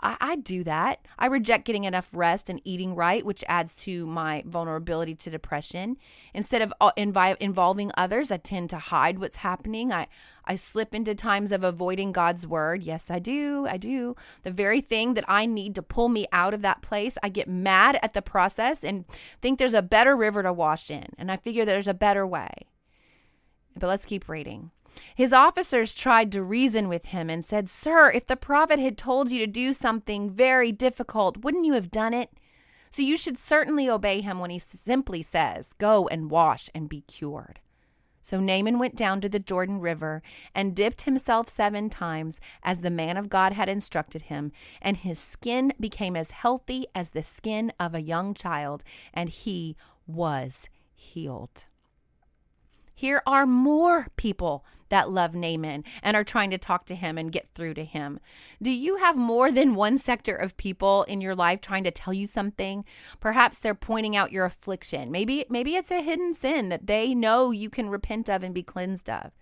I, 0.00 0.16
I 0.20 0.36
do 0.36 0.64
that. 0.64 1.06
I 1.18 1.26
reject 1.26 1.64
getting 1.64 1.84
enough 1.84 2.14
rest 2.14 2.50
and 2.50 2.60
eating 2.64 2.94
right, 2.94 3.24
which 3.24 3.44
adds 3.48 3.76
to 3.84 4.06
my 4.06 4.42
vulnerability 4.46 5.14
to 5.14 5.30
depression. 5.30 5.96
Instead 6.32 6.62
of 6.62 6.72
uh, 6.80 6.92
invi- 6.96 7.36
involving 7.40 7.90
others, 7.96 8.30
I 8.30 8.36
tend 8.36 8.70
to 8.70 8.78
hide 8.78 9.18
what's 9.18 9.36
happening. 9.36 9.92
I, 9.92 10.08
I 10.44 10.56
slip 10.56 10.94
into 10.94 11.14
times 11.14 11.52
of 11.52 11.64
avoiding 11.64 12.12
God's 12.12 12.46
word. 12.46 12.82
Yes, 12.82 13.10
I 13.10 13.18
do. 13.18 13.66
I 13.68 13.76
do. 13.76 14.14
The 14.42 14.50
very 14.50 14.80
thing 14.80 15.14
that 15.14 15.24
I 15.26 15.46
need 15.46 15.74
to 15.76 15.82
pull 15.82 16.08
me 16.08 16.26
out 16.32 16.54
of 16.54 16.62
that 16.62 16.82
place, 16.82 17.16
I 17.22 17.28
get 17.28 17.48
mad 17.48 17.98
at 18.02 18.12
the 18.12 18.22
process 18.22 18.84
and 18.84 19.04
think 19.40 19.58
there's 19.58 19.74
a 19.74 19.82
better 19.82 20.16
river 20.16 20.42
to 20.42 20.52
wash 20.52 20.90
in. 20.90 21.06
And 21.18 21.30
I 21.32 21.36
figure 21.36 21.64
there's 21.64 21.88
a 21.88 21.94
better 21.94 22.26
way. 22.26 22.50
But 23.76 23.88
let's 23.88 24.06
keep 24.06 24.28
reading. 24.28 24.70
His 25.14 25.32
officers 25.32 25.94
tried 25.94 26.32
to 26.32 26.42
reason 26.42 26.88
with 26.88 27.06
him 27.06 27.30
and 27.30 27.44
said, 27.44 27.68
Sir, 27.68 28.10
if 28.10 28.26
the 28.26 28.36
prophet 28.36 28.78
had 28.78 28.98
told 28.98 29.30
you 29.30 29.38
to 29.40 29.46
do 29.46 29.72
something 29.72 30.30
very 30.30 30.72
difficult, 30.72 31.38
wouldn't 31.38 31.66
you 31.66 31.74
have 31.74 31.90
done 31.90 32.14
it? 32.14 32.30
So 32.90 33.02
you 33.02 33.16
should 33.16 33.36
certainly 33.36 33.88
obey 33.88 34.20
him 34.20 34.38
when 34.38 34.50
he 34.50 34.58
simply 34.58 35.22
says, 35.22 35.72
Go 35.78 36.06
and 36.08 36.30
wash 36.30 36.70
and 36.74 36.88
be 36.88 37.00
cured. 37.02 37.60
So 38.24 38.40
Naaman 38.40 38.78
went 38.78 38.96
down 38.96 39.20
to 39.20 39.28
the 39.28 39.38
Jordan 39.38 39.80
River 39.80 40.22
and 40.54 40.74
dipped 40.74 41.02
himself 41.02 41.46
seven 41.48 41.90
times, 41.90 42.40
as 42.62 42.80
the 42.80 42.90
man 42.90 43.18
of 43.18 43.28
God 43.28 43.52
had 43.52 43.68
instructed 43.68 44.22
him, 44.22 44.50
and 44.80 44.96
his 44.96 45.18
skin 45.18 45.74
became 45.78 46.16
as 46.16 46.30
healthy 46.30 46.86
as 46.94 47.10
the 47.10 47.22
skin 47.22 47.70
of 47.78 47.94
a 47.94 48.00
young 48.00 48.32
child, 48.32 48.82
and 49.12 49.28
he 49.28 49.76
was 50.06 50.70
healed. 50.94 51.66
Here 52.94 53.22
are 53.26 53.44
more 53.44 54.06
people 54.16 54.64
that 54.88 55.10
love 55.10 55.34
Naaman 55.34 55.82
and 56.02 56.16
are 56.16 56.22
trying 56.22 56.50
to 56.50 56.58
talk 56.58 56.86
to 56.86 56.94
him 56.94 57.18
and 57.18 57.32
get 57.32 57.48
through 57.48 57.74
to 57.74 57.84
him. 57.84 58.20
Do 58.62 58.70
you 58.70 58.96
have 58.96 59.16
more 59.16 59.50
than 59.50 59.74
one 59.74 59.98
sector 59.98 60.36
of 60.36 60.56
people 60.56 61.02
in 61.04 61.20
your 61.20 61.34
life 61.34 61.60
trying 61.60 61.84
to 61.84 61.90
tell 61.90 62.14
you 62.14 62.28
something? 62.28 62.84
Perhaps 63.18 63.58
they're 63.58 63.74
pointing 63.74 64.14
out 64.14 64.32
your 64.32 64.44
affliction. 64.44 65.10
Maybe 65.10 65.44
maybe 65.48 65.74
it's 65.74 65.90
a 65.90 66.02
hidden 66.02 66.32
sin 66.34 66.68
that 66.68 66.86
they 66.86 67.14
know 67.14 67.50
you 67.50 67.68
can 67.68 67.90
repent 67.90 68.30
of 68.30 68.44
and 68.44 68.54
be 68.54 68.62
cleansed 68.62 69.10
of. 69.10 69.32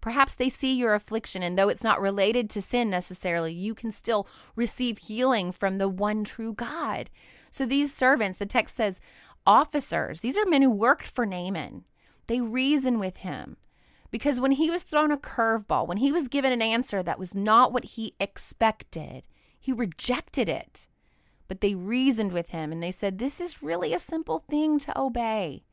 Perhaps 0.00 0.36
they 0.36 0.48
see 0.48 0.74
your 0.74 0.94
affliction, 0.94 1.42
and 1.42 1.58
though 1.58 1.68
it's 1.68 1.82
not 1.82 2.00
related 2.00 2.48
to 2.50 2.62
sin 2.62 2.88
necessarily, 2.88 3.52
you 3.52 3.74
can 3.74 3.90
still 3.90 4.28
receive 4.54 4.98
healing 4.98 5.50
from 5.50 5.78
the 5.78 5.88
one 5.88 6.22
true 6.22 6.52
God. 6.52 7.10
So, 7.50 7.66
these 7.66 7.92
servants, 7.92 8.38
the 8.38 8.46
text 8.46 8.76
says, 8.76 9.00
officers, 9.44 10.20
these 10.20 10.38
are 10.38 10.46
men 10.46 10.62
who 10.62 10.70
worked 10.70 11.06
for 11.06 11.26
Naaman. 11.26 11.84
They 12.28 12.40
reason 12.40 12.98
with 12.98 13.18
him. 13.18 13.56
Because 14.10 14.40
when 14.40 14.52
he 14.52 14.70
was 14.70 14.84
thrown 14.84 15.10
a 15.10 15.18
curveball, 15.18 15.86
when 15.86 15.98
he 15.98 16.12
was 16.12 16.28
given 16.28 16.52
an 16.52 16.62
answer 16.62 17.02
that 17.02 17.18
was 17.18 17.34
not 17.34 17.72
what 17.72 17.84
he 17.84 18.14
expected, 18.18 19.24
he 19.58 19.72
rejected 19.72 20.48
it. 20.48 20.86
But 21.46 21.60
they 21.60 21.74
reasoned 21.74 22.32
with 22.32 22.50
him 22.50 22.72
and 22.72 22.82
they 22.82 22.90
said, 22.90 23.18
This 23.18 23.40
is 23.40 23.62
really 23.62 23.92
a 23.92 23.98
simple 23.98 24.44
thing 24.48 24.78
to 24.80 24.98
obey. 24.98 25.64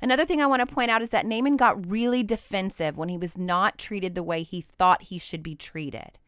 Another 0.00 0.24
thing 0.24 0.42
I 0.42 0.46
want 0.46 0.66
to 0.66 0.74
point 0.74 0.90
out 0.90 1.02
is 1.02 1.10
that 1.10 1.26
Naaman 1.26 1.56
got 1.56 1.90
really 1.90 2.22
defensive 2.22 2.98
when 2.98 3.08
he 3.08 3.18
was 3.18 3.38
not 3.38 3.78
treated 3.78 4.14
the 4.14 4.22
way 4.22 4.42
he 4.42 4.60
thought 4.60 5.02
he 5.02 5.18
should 5.18 5.42
be 5.42 5.54
treated. 5.54 6.18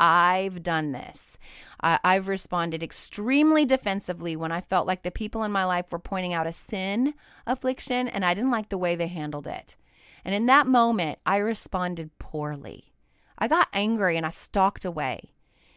I've 0.00 0.62
done 0.62 0.92
this. 0.92 1.38
I, 1.80 1.98
I've 2.04 2.28
responded 2.28 2.82
extremely 2.82 3.64
defensively 3.64 4.36
when 4.36 4.52
I 4.52 4.60
felt 4.60 4.86
like 4.86 5.02
the 5.02 5.10
people 5.10 5.42
in 5.42 5.52
my 5.52 5.64
life 5.64 5.90
were 5.90 5.98
pointing 5.98 6.32
out 6.32 6.46
a 6.46 6.52
sin 6.52 7.14
affliction 7.46 8.08
and 8.08 8.24
I 8.24 8.34
didn't 8.34 8.50
like 8.50 8.68
the 8.68 8.78
way 8.78 8.94
they 8.94 9.08
handled 9.08 9.46
it. 9.46 9.76
And 10.24 10.34
in 10.34 10.46
that 10.46 10.66
moment, 10.66 11.18
I 11.24 11.36
responded 11.38 12.18
poorly. 12.18 12.92
I 13.38 13.48
got 13.48 13.68
angry 13.72 14.16
and 14.16 14.26
I 14.26 14.30
stalked 14.30 14.84
away. 14.84 15.32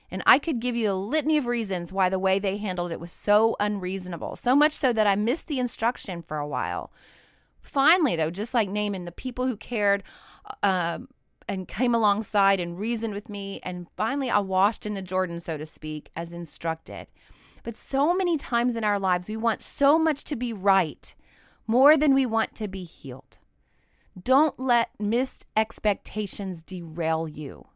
And 0.10 0.21
I 0.25 0.39
could 0.39 0.60
give 0.60 0.75
you 0.75 0.91
a 0.91 0.93
litany 0.93 1.38
of 1.38 1.47
reasons 1.47 1.93
why 1.93 2.10
the 2.10 2.19
way 2.19 2.38
they 2.38 2.57
handled 2.57 2.91
it 2.91 2.99
was 2.99 3.13
so 3.13 3.55
unreasonable, 3.62 4.36
so 4.36 4.55
much 4.55 4.73
so 4.73 4.91
that 4.91 5.07
I 5.07 5.15
missed 5.15 5.47
the 5.47 5.60
instruction 5.60 6.21
for 6.21 6.38
a 6.38 6.47
while. 6.47 6.91
Finally, 7.62 8.17
though, 8.17 8.31
just 8.31 8.53
like 8.53 8.67
Naaman 8.67 9.05
the 9.05 9.12
people 9.12 9.47
who 9.47 9.55
cared 9.55 10.03
uh, 10.62 10.99
and 11.52 11.68
came 11.68 11.94
alongside 11.94 12.62
and 12.62 12.80
reasoned 12.80 13.14
with 13.14 13.28
me. 13.28 13.60
And 13.62 13.88
finally, 13.98 14.30
I 14.30 14.40
washed 14.40 14.86
in 14.86 14.94
the 14.94 15.02
Jordan, 15.02 15.42
so 15.42 15.58
to 15.58 15.66
speak, 15.66 16.10
as 16.16 16.32
instructed. 16.32 17.08
But 17.64 17.76
so 17.76 18.14
many 18.14 18.38
times 18.38 18.78
in 18.78 18.86
our 18.86 18.98
lives, 18.98 19.28
we 19.28 19.36
want 19.36 19.62
so 19.62 20.00
much 20.00 20.24
to 20.24 20.38
be 20.38 20.54
right 20.54 21.14
more 21.68 21.98
than 21.98 22.14
we 22.14 22.26
want 22.26 22.56
to 22.56 22.70
be 22.70 22.86
healed. 22.86 23.38
Don't 24.22 24.58
let 24.62 24.92
missed 24.98 25.46
expectations 25.58 26.64
derail 26.64 27.28
you. 27.28 27.68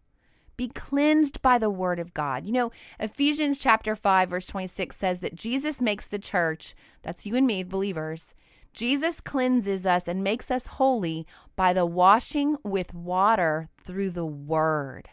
Be 0.56 0.70
cleansed 0.70 1.42
by 1.42 1.58
the 1.58 1.70
word 1.70 2.00
of 2.00 2.14
God. 2.14 2.46
You 2.46 2.54
know, 2.54 2.72
Ephesians 2.98 3.60
chapter 3.60 3.94
5 3.94 4.30
verse 4.30 4.46
26 4.46 4.96
says 4.96 5.20
that 5.20 5.36
Jesus 5.36 5.82
makes 5.82 6.08
the 6.08 6.18
church, 6.18 6.76
that's 7.02 7.26
you 7.26 7.36
and 7.36 7.46
me, 7.46 7.62
believers, 7.64 8.36
Jesus 8.76 9.22
cleanses 9.22 9.86
us 9.86 10.06
and 10.06 10.22
makes 10.22 10.52
us 10.52 10.68
holy 10.68 11.26
by 11.56 11.72
the 11.72 11.86
washing 11.86 12.58
with 12.62 12.94
water 12.94 13.70
through 13.78 14.10
the 14.10 14.26
Word. 14.26 15.10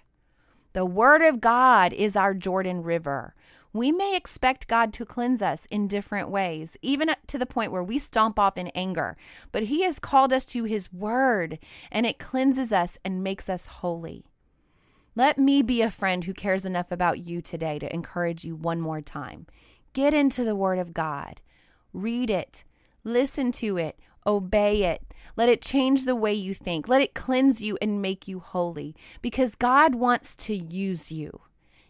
The 0.73 0.85
Word 0.85 1.23
of 1.23 1.41
God 1.41 1.93
is 1.93 2.17
our 2.17 2.35
Jordan 2.35 2.83
River. 2.83 3.37
We 3.73 3.93
may 3.93 4.17
expect 4.17 4.67
God 4.67 4.93
to 4.95 5.07
cleanse 5.07 5.43
us 5.43 5.67
in 5.67 5.87
different 5.87 6.29
ways, 6.29 6.77
even 6.83 7.11
to 7.29 7.39
the 7.39 7.47
point 7.47 7.71
where 7.71 7.85
we 7.85 7.99
stomp 7.99 8.37
off 8.37 8.59
in 8.59 8.69
anger, 8.69 9.17
but 9.53 9.65
He 9.65 9.83
has 9.83 10.01
called 10.01 10.33
us 10.33 10.45
to 10.47 10.65
His 10.65 10.93
Word, 10.93 11.61
and 11.93 12.05
it 12.05 12.19
cleanses 12.19 12.73
us 12.73 12.99
and 13.05 13.23
makes 13.23 13.49
us 13.49 13.67
holy. 13.67 14.25
Let 15.15 15.39
me 15.39 15.63
be 15.63 15.83
a 15.83 15.91
friend 15.91 16.25
who 16.25 16.35
cares 16.35 16.67
enough 16.67 16.91
about 16.91 17.21
you 17.21 17.41
today 17.41 17.79
to 17.79 17.95
encourage 17.95 18.45
you 18.45 18.57
one 18.57 18.81
more 18.81 19.01
time. 19.01 19.47
Get 19.93 20.15
into 20.15 20.43
the 20.43 20.57
Word 20.57 20.81
of 20.81 20.93
God, 20.93 21.41
read 21.93 22.29
it 22.29 22.65
Listen 23.05 23.53
to 23.53 23.77
it, 23.77 23.99
obey 24.27 24.85
it. 24.85 25.03
Let 25.37 25.49
it 25.49 25.63
change 25.63 26.05
the 26.05 26.17
way 26.17 26.33
you 26.33 26.55
think. 26.55 26.89
Let 26.89 27.01
it 27.01 27.15
cleanse 27.15 27.61
you 27.61 27.79
and 27.81 28.03
make 28.03 28.29
you 28.29 28.39
holy 28.39 28.95
because 29.21 29.55
God 29.55 29.95
wants 29.95 30.37
to 30.37 30.55
use 30.55 31.11
you. 31.11 31.41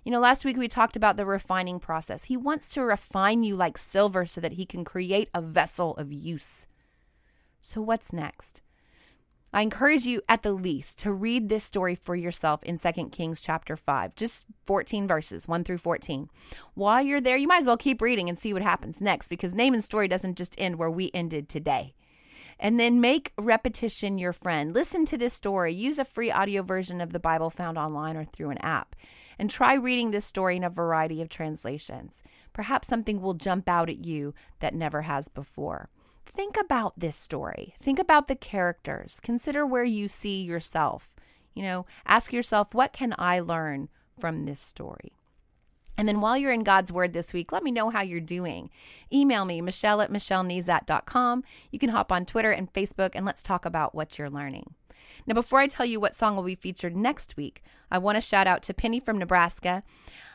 You 0.05 0.11
know, 0.11 0.20
last 0.20 0.44
week 0.44 0.57
we 0.57 0.68
talked 0.68 0.96
about 0.96 1.16
the 1.16 1.27
refining 1.27 1.79
process. 1.79 2.25
He 2.25 2.37
wants 2.37 2.68
to 2.75 2.83
refine 2.83 3.44
you 3.44 3.55
like 3.55 3.79
silver 3.79 4.27
so 4.27 4.40
that 4.40 4.53
he 4.53 4.66
can 4.66 4.85
create 4.85 5.29
a 5.35 5.40
vessel 5.40 5.96
of 5.96 6.12
use. 6.12 6.66
So, 7.61 7.81
what's 7.81 8.12
next? 8.12 8.62
I 9.55 9.61
encourage 9.61 10.07
you 10.07 10.23
at 10.31 10.43
the 10.43 10.55
least 10.55 10.99
to 11.01 11.12
read 11.12 11.51
this 11.51 11.62
story 11.62 11.95
for 11.95 12.17
yourself 12.17 12.62
in 12.62 12.79
2 12.79 13.11
Kings 13.11 13.43
chapter 13.43 13.77
5, 13.77 14.17
just 14.17 14.47
14 14.65 15.07
verses, 15.07 15.47
1 15.47 15.65
through 15.65 15.77
14. 15.77 16.31
While 16.73 17.03
you're 17.03 17.21
there, 17.21 17.37
you 17.37 17.47
might 17.47 17.59
as 17.59 17.67
well 17.67 17.77
keep 17.77 18.01
reading 18.01 18.31
and 18.31 18.38
see 18.38 18.55
what 18.55 18.62
happens 18.62 19.03
next 19.03 19.29
because 19.29 19.55
Naaman's 19.55 19.85
story 19.85 20.09
doesn't 20.09 20.38
just 20.38 20.55
end 20.57 20.77
where 20.77 20.91
we 20.91 21.11
ended 21.12 21.51
today. 21.51 21.93
And 22.59 22.81
then 22.81 23.03
make 23.03 23.33
repetition 23.37 24.17
your 24.17 24.33
friend. 24.33 24.73
Listen 24.73 25.05
to 25.07 25.19
this 25.19 25.35
story. 25.35 25.75
Use 25.75 25.99
a 25.99 26.05
free 26.05 26.31
audio 26.31 26.62
version 26.62 27.03
of 27.03 27.12
the 27.12 27.21
Bible 27.21 27.51
found 27.51 27.77
online 27.77 28.17
or 28.17 28.25
through 28.25 28.51
an 28.51 28.59
app. 28.59 28.97
And 29.38 29.51
try 29.51 29.75
reading 29.75 30.12
this 30.12 30.25
story 30.25 30.57
in 30.57 30.65
a 30.65 30.71
variety 30.71 31.21
of 31.21 31.29
translations. 31.29 32.23
Perhaps 32.55 32.88
something 32.88 33.21
will 33.21 33.35
jump 33.35 33.69
out 33.69 33.91
at 33.91 34.07
you 34.07 34.33
that 34.61 34.75
never 34.75 35.03
has 35.03 35.29
before 35.29 35.91
think 36.27 36.57
about 36.59 36.99
this 36.99 37.17
story. 37.17 37.75
Think 37.83 37.99
about 37.99 38.29
the 38.29 38.37
characters. 38.37 39.21
Consider 39.23 39.67
where 39.67 39.85
you 39.85 40.09
see 40.09 40.43
yourself. 40.43 41.15
You 41.55 41.63
know, 41.63 41.87
ask 42.07 42.33
yourself, 42.33 42.75
what 42.75 42.93
can 42.93 43.15
I 43.19 43.41
learn 43.41 43.89
from 44.19 44.45
this 44.45 44.61
story? 44.61 45.13
And 45.99 46.09
then 46.09 46.21
while 46.21 46.39
you're 46.39 46.53
in 46.53 46.63
God's 46.65 46.91
Word 46.91 47.13
this 47.13 47.33
week, 47.33 47.53
let 47.53 47.63
me 47.63 47.71
know 47.71 47.91
how 47.91 48.01
you're 48.01 48.21
doing. 48.21 48.71
Email 49.13 49.45
me, 49.45 49.61
Michelle 49.61 50.01
at 50.01 50.11
MichelleNezat.com. 50.11 51.45
You 51.71 51.79
can 51.79 51.91
hop 51.91 52.11
on 52.11 52.25
Twitter 52.25 52.51
and 52.51 52.73
Facebook 52.73 53.11
and 53.15 53.27
let's 53.27 53.43
talk 53.43 53.67
about 53.67 53.95
what 53.95 54.19
you're 54.19 54.31
learning. 54.31 54.75
Now, 55.27 55.35
before 55.35 55.59
I 55.61 55.67
tell 55.67 55.87
you 55.87 56.01
what 56.01 56.15
song 56.15 56.37
will 56.37 56.43
be 56.43 56.55
featured 56.55 56.97
next 56.97 57.37
week, 57.37 57.62
I 57.91 57.99
want 57.99 58.17
to 58.17 58.21
shout 58.21 58.47
out 58.47 58.62
to 58.65 58.75
Penny 58.75 59.01
from 59.01 59.19
Nebraska. 59.19 59.83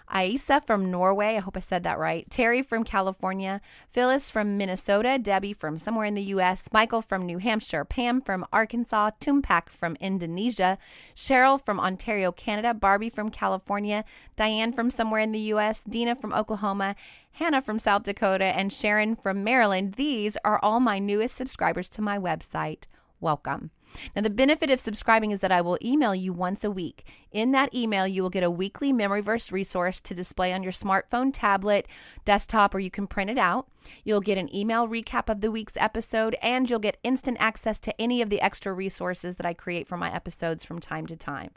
Aisa 0.09 0.65
from 0.65 0.89
Norway, 0.89 1.35
I 1.35 1.39
hope 1.39 1.57
I 1.57 1.59
said 1.59 1.83
that 1.83 1.99
right, 1.99 2.29
Terry 2.29 2.61
from 2.61 2.85
California, 2.85 3.59
Phyllis 3.89 4.31
from 4.31 4.57
Minnesota, 4.57 5.19
Debbie 5.21 5.53
from 5.53 5.77
somewhere 5.77 6.05
in 6.05 6.13
the 6.13 6.21
US, 6.23 6.69
Michael 6.71 7.01
from 7.01 7.25
New 7.25 7.39
Hampshire, 7.39 7.83
Pam 7.83 8.21
from 8.21 8.45
Arkansas, 8.53 9.11
Tumpak 9.19 9.69
from 9.69 9.97
Indonesia, 9.99 10.77
Cheryl 11.13 11.59
from 11.59 11.79
Ontario, 11.79 12.31
Canada, 12.31 12.73
Barbie 12.73 13.09
from 13.09 13.29
California, 13.29 14.05
Diane 14.37 14.71
from 14.71 14.89
somewhere 14.89 15.19
in 15.19 15.33
the 15.33 15.51
US, 15.53 15.83
Dina 15.83 16.15
from 16.15 16.31
Oklahoma, 16.31 16.95
Hannah 17.31 17.61
from 17.61 17.77
South 17.77 18.03
Dakota, 18.03 18.45
and 18.45 18.71
Sharon 18.71 19.15
from 19.15 19.43
Maryland. 19.43 19.95
These 19.95 20.37
are 20.45 20.59
all 20.63 20.79
my 20.79 20.99
newest 20.99 21.35
subscribers 21.35 21.89
to 21.89 22.01
my 22.01 22.17
website. 22.17 22.85
Welcome. 23.19 23.71
Now, 24.15 24.21
the 24.21 24.29
benefit 24.29 24.69
of 24.69 24.79
subscribing 24.79 25.31
is 25.31 25.39
that 25.41 25.51
I 25.51 25.61
will 25.61 25.77
email 25.83 26.13
you 26.15 26.33
once 26.33 26.63
a 26.63 26.71
week. 26.71 27.05
In 27.31 27.51
that 27.51 27.73
email, 27.73 28.07
you 28.07 28.21
will 28.21 28.29
get 28.29 28.43
a 28.43 28.51
weekly 28.51 28.93
memory 28.93 29.21
verse 29.21 29.51
resource 29.51 30.01
to 30.01 30.13
display 30.13 30.53
on 30.53 30.63
your 30.63 30.71
smartphone, 30.71 31.31
tablet, 31.33 31.87
desktop, 32.25 32.73
or 32.73 32.79
you 32.79 32.91
can 32.91 33.07
print 33.07 33.29
it 33.29 33.37
out. 33.37 33.67
You'll 34.03 34.21
get 34.21 34.37
an 34.37 34.53
email 34.53 34.87
recap 34.87 35.29
of 35.29 35.41
the 35.41 35.51
week's 35.51 35.77
episode, 35.77 36.35
and 36.41 36.69
you'll 36.69 36.79
get 36.79 36.97
instant 37.03 37.37
access 37.39 37.79
to 37.79 38.01
any 38.01 38.21
of 38.21 38.29
the 38.29 38.41
extra 38.41 38.73
resources 38.73 39.35
that 39.35 39.45
I 39.45 39.53
create 39.53 39.87
for 39.87 39.97
my 39.97 40.13
episodes 40.13 40.63
from 40.63 40.79
time 40.79 41.05
to 41.07 41.15
time. 41.15 41.51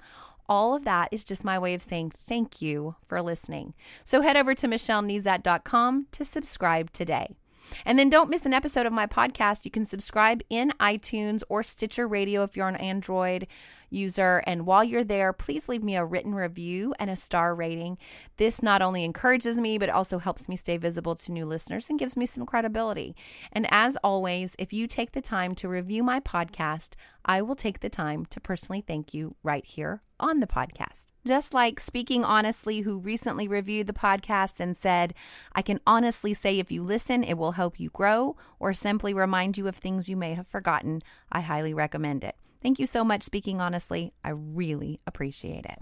All 0.48 0.74
of 0.74 0.84
that 0.84 1.10
is 1.12 1.24
just 1.24 1.44
my 1.44 1.58
way 1.58 1.74
of 1.74 1.82
saying 1.82 2.12
thank 2.26 2.60
you 2.60 2.96
for 3.06 3.22
listening. 3.22 3.74
So 4.02 4.20
head 4.20 4.36
over 4.36 4.54
to 4.56 4.66
michellenezat.com 4.66 6.06
to 6.10 6.24
subscribe 6.24 6.90
today. 6.92 7.36
And 7.84 7.98
then 7.98 8.10
don't 8.10 8.30
miss 8.30 8.46
an 8.46 8.54
episode 8.54 8.86
of 8.86 8.92
my 8.92 9.06
podcast. 9.06 9.64
You 9.64 9.70
can 9.70 9.84
subscribe 9.84 10.42
in 10.50 10.72
iTunes 10.80 11.42
or 11.48 11.62
Stitcher 11.62 12.06
Radio 12.06 12.42
if 12.42 12.56
you're 12.56 12.66
on 12.66 12.76
Android 12.76 13.46
user. 13.90 14.42
And 14.46 14.66
while 14.66 14.84
you're 14.84 15.04
there, 15.04 15.32
please 15.32 15.68
leave 15.68 15.82
me 15.82 15.96
a 15.96 16.04
written 16.04 16.34
review 16.34 16.94
and 16.98 17.10
a 17.10 17.16
star 17.16 17.54
rating. 17.54 17.98
This 18.36 18.62
not 18.62 18.82
only 18.82 19.04
encourages 19.04 19.56
me, 19.56 19.78
but 19.78 19.90
also 19.90 20.18
helps 20.18 20.48
me 20.48 20.56
stay 20.56 20.76
visible 20.76 21.14
to 21.16 21.32
new 21.32 21.46
listeners 21.46 21.90
and 21.90 21.98
gives 21.98 22.16
me 22.16 22.26
some 22.26 22.46
credibility. 22.46 23.14
And 23.52 23.66
as 23.70 23.96
always, 24.04 24.54
if 24.58 24.72
you 24.72 24.86
take 24.86 25.12
the 25.12 25.20
time 25.20 25.54
to 25.56 25.68
review 25.68 26.02
my 26.02 26.20
podcast, 26.20 26.94
I 27.24 27.42
will 27.42 27.56
take 27.56 27.80
the 27.80 27.90
time 27.90 28.26
to 28.26 28.40
personally 28.40 28.82
thank 28.86 29.12
you 29.12 29.36
right 29.42 29.64
here 29.64 30.02
on 30.18 30.40
the 30.40 30.46
podcast. 30.46 31.06
Just 31.26 31.52
like 31.52 31.80
Speaking 31.80 32.24
Honestly, 32.24 32.80
who 32.80 32.98
recently 32.98 33.48
reviewed 33.48 33.86
the 33.86 33.92
podcast 33.92 34.60
and 34.60 34.76
said, 34.76 35.14
I 35.52 35.62
can 35.62 35.80
honestly 35.86 36.34
say 36.34 36.58
if 36.58 36.70
you 36.70 36.82
listen, 36.82 37.24
it 37.24 37.38
will 37.38 37.52
help 37.52 37.80
you 37.80 37.90
grow 37.90 38.36
or 38.58 38.72
simply 38.72 39.14
remind 39.14 39.58
you 39.58 39.66
of 39.66 39.76
things 39.76 40.08
you 40.08 40.16
may 40.16 40.34
have 40.34 40.46
forgotten. 40.46 41.00
I 41.30 41.40
highly 41.40 41.74
recommend 41.74 42.24
it. 42.24 42.36
Thank 42.62 42.78
you 42.78 42.86
so 42.86 43.04
much, 43.04 43.22
Speaking 43.22 43.60
Honestly. 43.60 44.12
I 44.22 44.30
really 44.30 45.00
appreciate 45.06 45.64
it. 45.64 45.78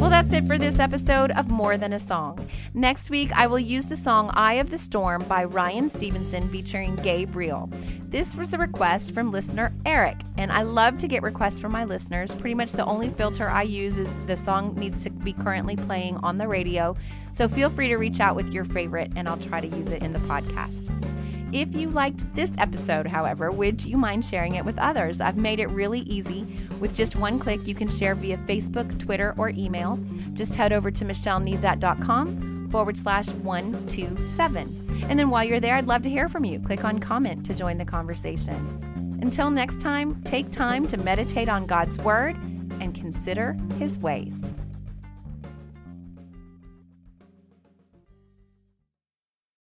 Well, 0.00 0.08
that's 0.08 0.32
it 0.32 0.46
for 0.46 0.56
this 0.56 0.78
episode 0.78 1.30
of 1.32 1.48
More 1.48 1.76
Than 1.76 1.92
a 1.92 1.98
Song. 1.98 2.48
Next 2.72 3.10
week, 3.10 3.30
I 3.36 3.46
will 3.46 3.58
use 3.58 3.84
the 3.84 3.96
song 3.96 4.30
Eye 4.32 4.54
of 4.54 4.70
the 4.70 4.78
Storm 4.78 5.22
by 5.24 5.44
Ryan 5.44 5.90
Stevenson 5.90 6.48
featuring 6.48 6.96
GabeReal. 6.96 7.70
This 8.10 8.34
was 8.34 8.54
a 8.54 8.58
request 8.58 9.12
from 9.12 9.30
listener 9.30 9.74
Eric, 9.84 10.16
and 10.38 10.50
I 10.50 10.62
love 10.62 10.96
to 10.98 11.08
get 11.08 11.22
requests 11.22 11.60
from 11.60 11.72
my 11.72 11.84
listeners. 11.84 12.34
Pretty 12.34 12.54
much 12.54 12.72
the 12.72 12.84
only 12.86 13.10
filter 13.10 13.48
I 13.50 13.62
use 13.62 13.98
is 13.98 14.14
the 14.26 14.36
song 14.36 14.74
needs 14.76 15.04
to 15.04 15.10
be 15.10 15.34
currently 15.34 15.76
playing 15.76 16.16
on 16.18 16.38
the 16.38 16.48
radio. 16.48 16.96
So 17.32 17.46
feel 17.46 17.68
free 17.68 17.88
to 17.88 17.96
reach 17.96 18.20
out 18.20 18.36
with 18.36 18.50
your 18.50 18.64
favorite, 18.64 19.12
and 19.16 19.28
I'll 19.28 19.36
try 19.36 19.60
to 19.60 19.68
use 19.68 19.88
it 19.88 20.02
in 20.02 20.14
the 20.14 20.18
podcast. 20.20 20.88
If 21.52 21.74
you 21.74 21.90
liked 21.90 22.32
this 22.34 22.52
episode, 22.58 23.06
however, 23.08 23.50
would 23.50 23.84
you 23.84 23.96
mind 23.96 24.24
sharing 24.24 24.54
it 24.54 24.64
with 24.64 24.78
others? 24.78 25.20
I've 25.20 25.36
made 25.36 25.58
it 25.58 25.66
really 25.68 26.00
easy. 26.00 26.46
With 26.78 26.94
just 26.94 27.16
one 27.16 27.40
click, 27.40 27.66
you 27.66 27.74
can 27.74 27.88
share 27.88 28.14
via 28.14 28.38
Facebook, 28.38 28.98
Twitter, 29.00 29.34
or 29.36 29.48
email. 29.50 29.98
Just 30.32 30.54
head 30.54 30.72
over 30.72 30.92
to 30.92 31.04
michellenezat.com 31.04 32.70
forward 32.70 32.96
slash 32.96 33.30
127. 33.30 35.06
And 35.08 35.18
then 35.18 35.28
while 35.28 35.44
you're 35.44 35.58
there, 35.58 35.74
I'd 35.74 35.88
love 35.88 36.02
to 36.02 36.10
hear 36.10 36.28
from 36.28 36.44
you. 36.44 36.60
Click 36.60 36.84
on 36.84 37.00
comment 37.00 37.44
to 37.46 37.54
join 37.54 37.78
the 37.78 37.84
conversation. 37.84 39.18
Until 39.20 39.50
next 39.50 39.80
time, 39.80 40.22
take 40.22 40.50
time 40.50 40.86
to 40.86 40.96
meditate 40.96 41.48
on 41.48 41.66
God's 41.66 41.98
Word 41.98 42.36
and 42.80 42.94
consider 42.94 43.56
His 43.78 43.98
ways. 43.98 44.54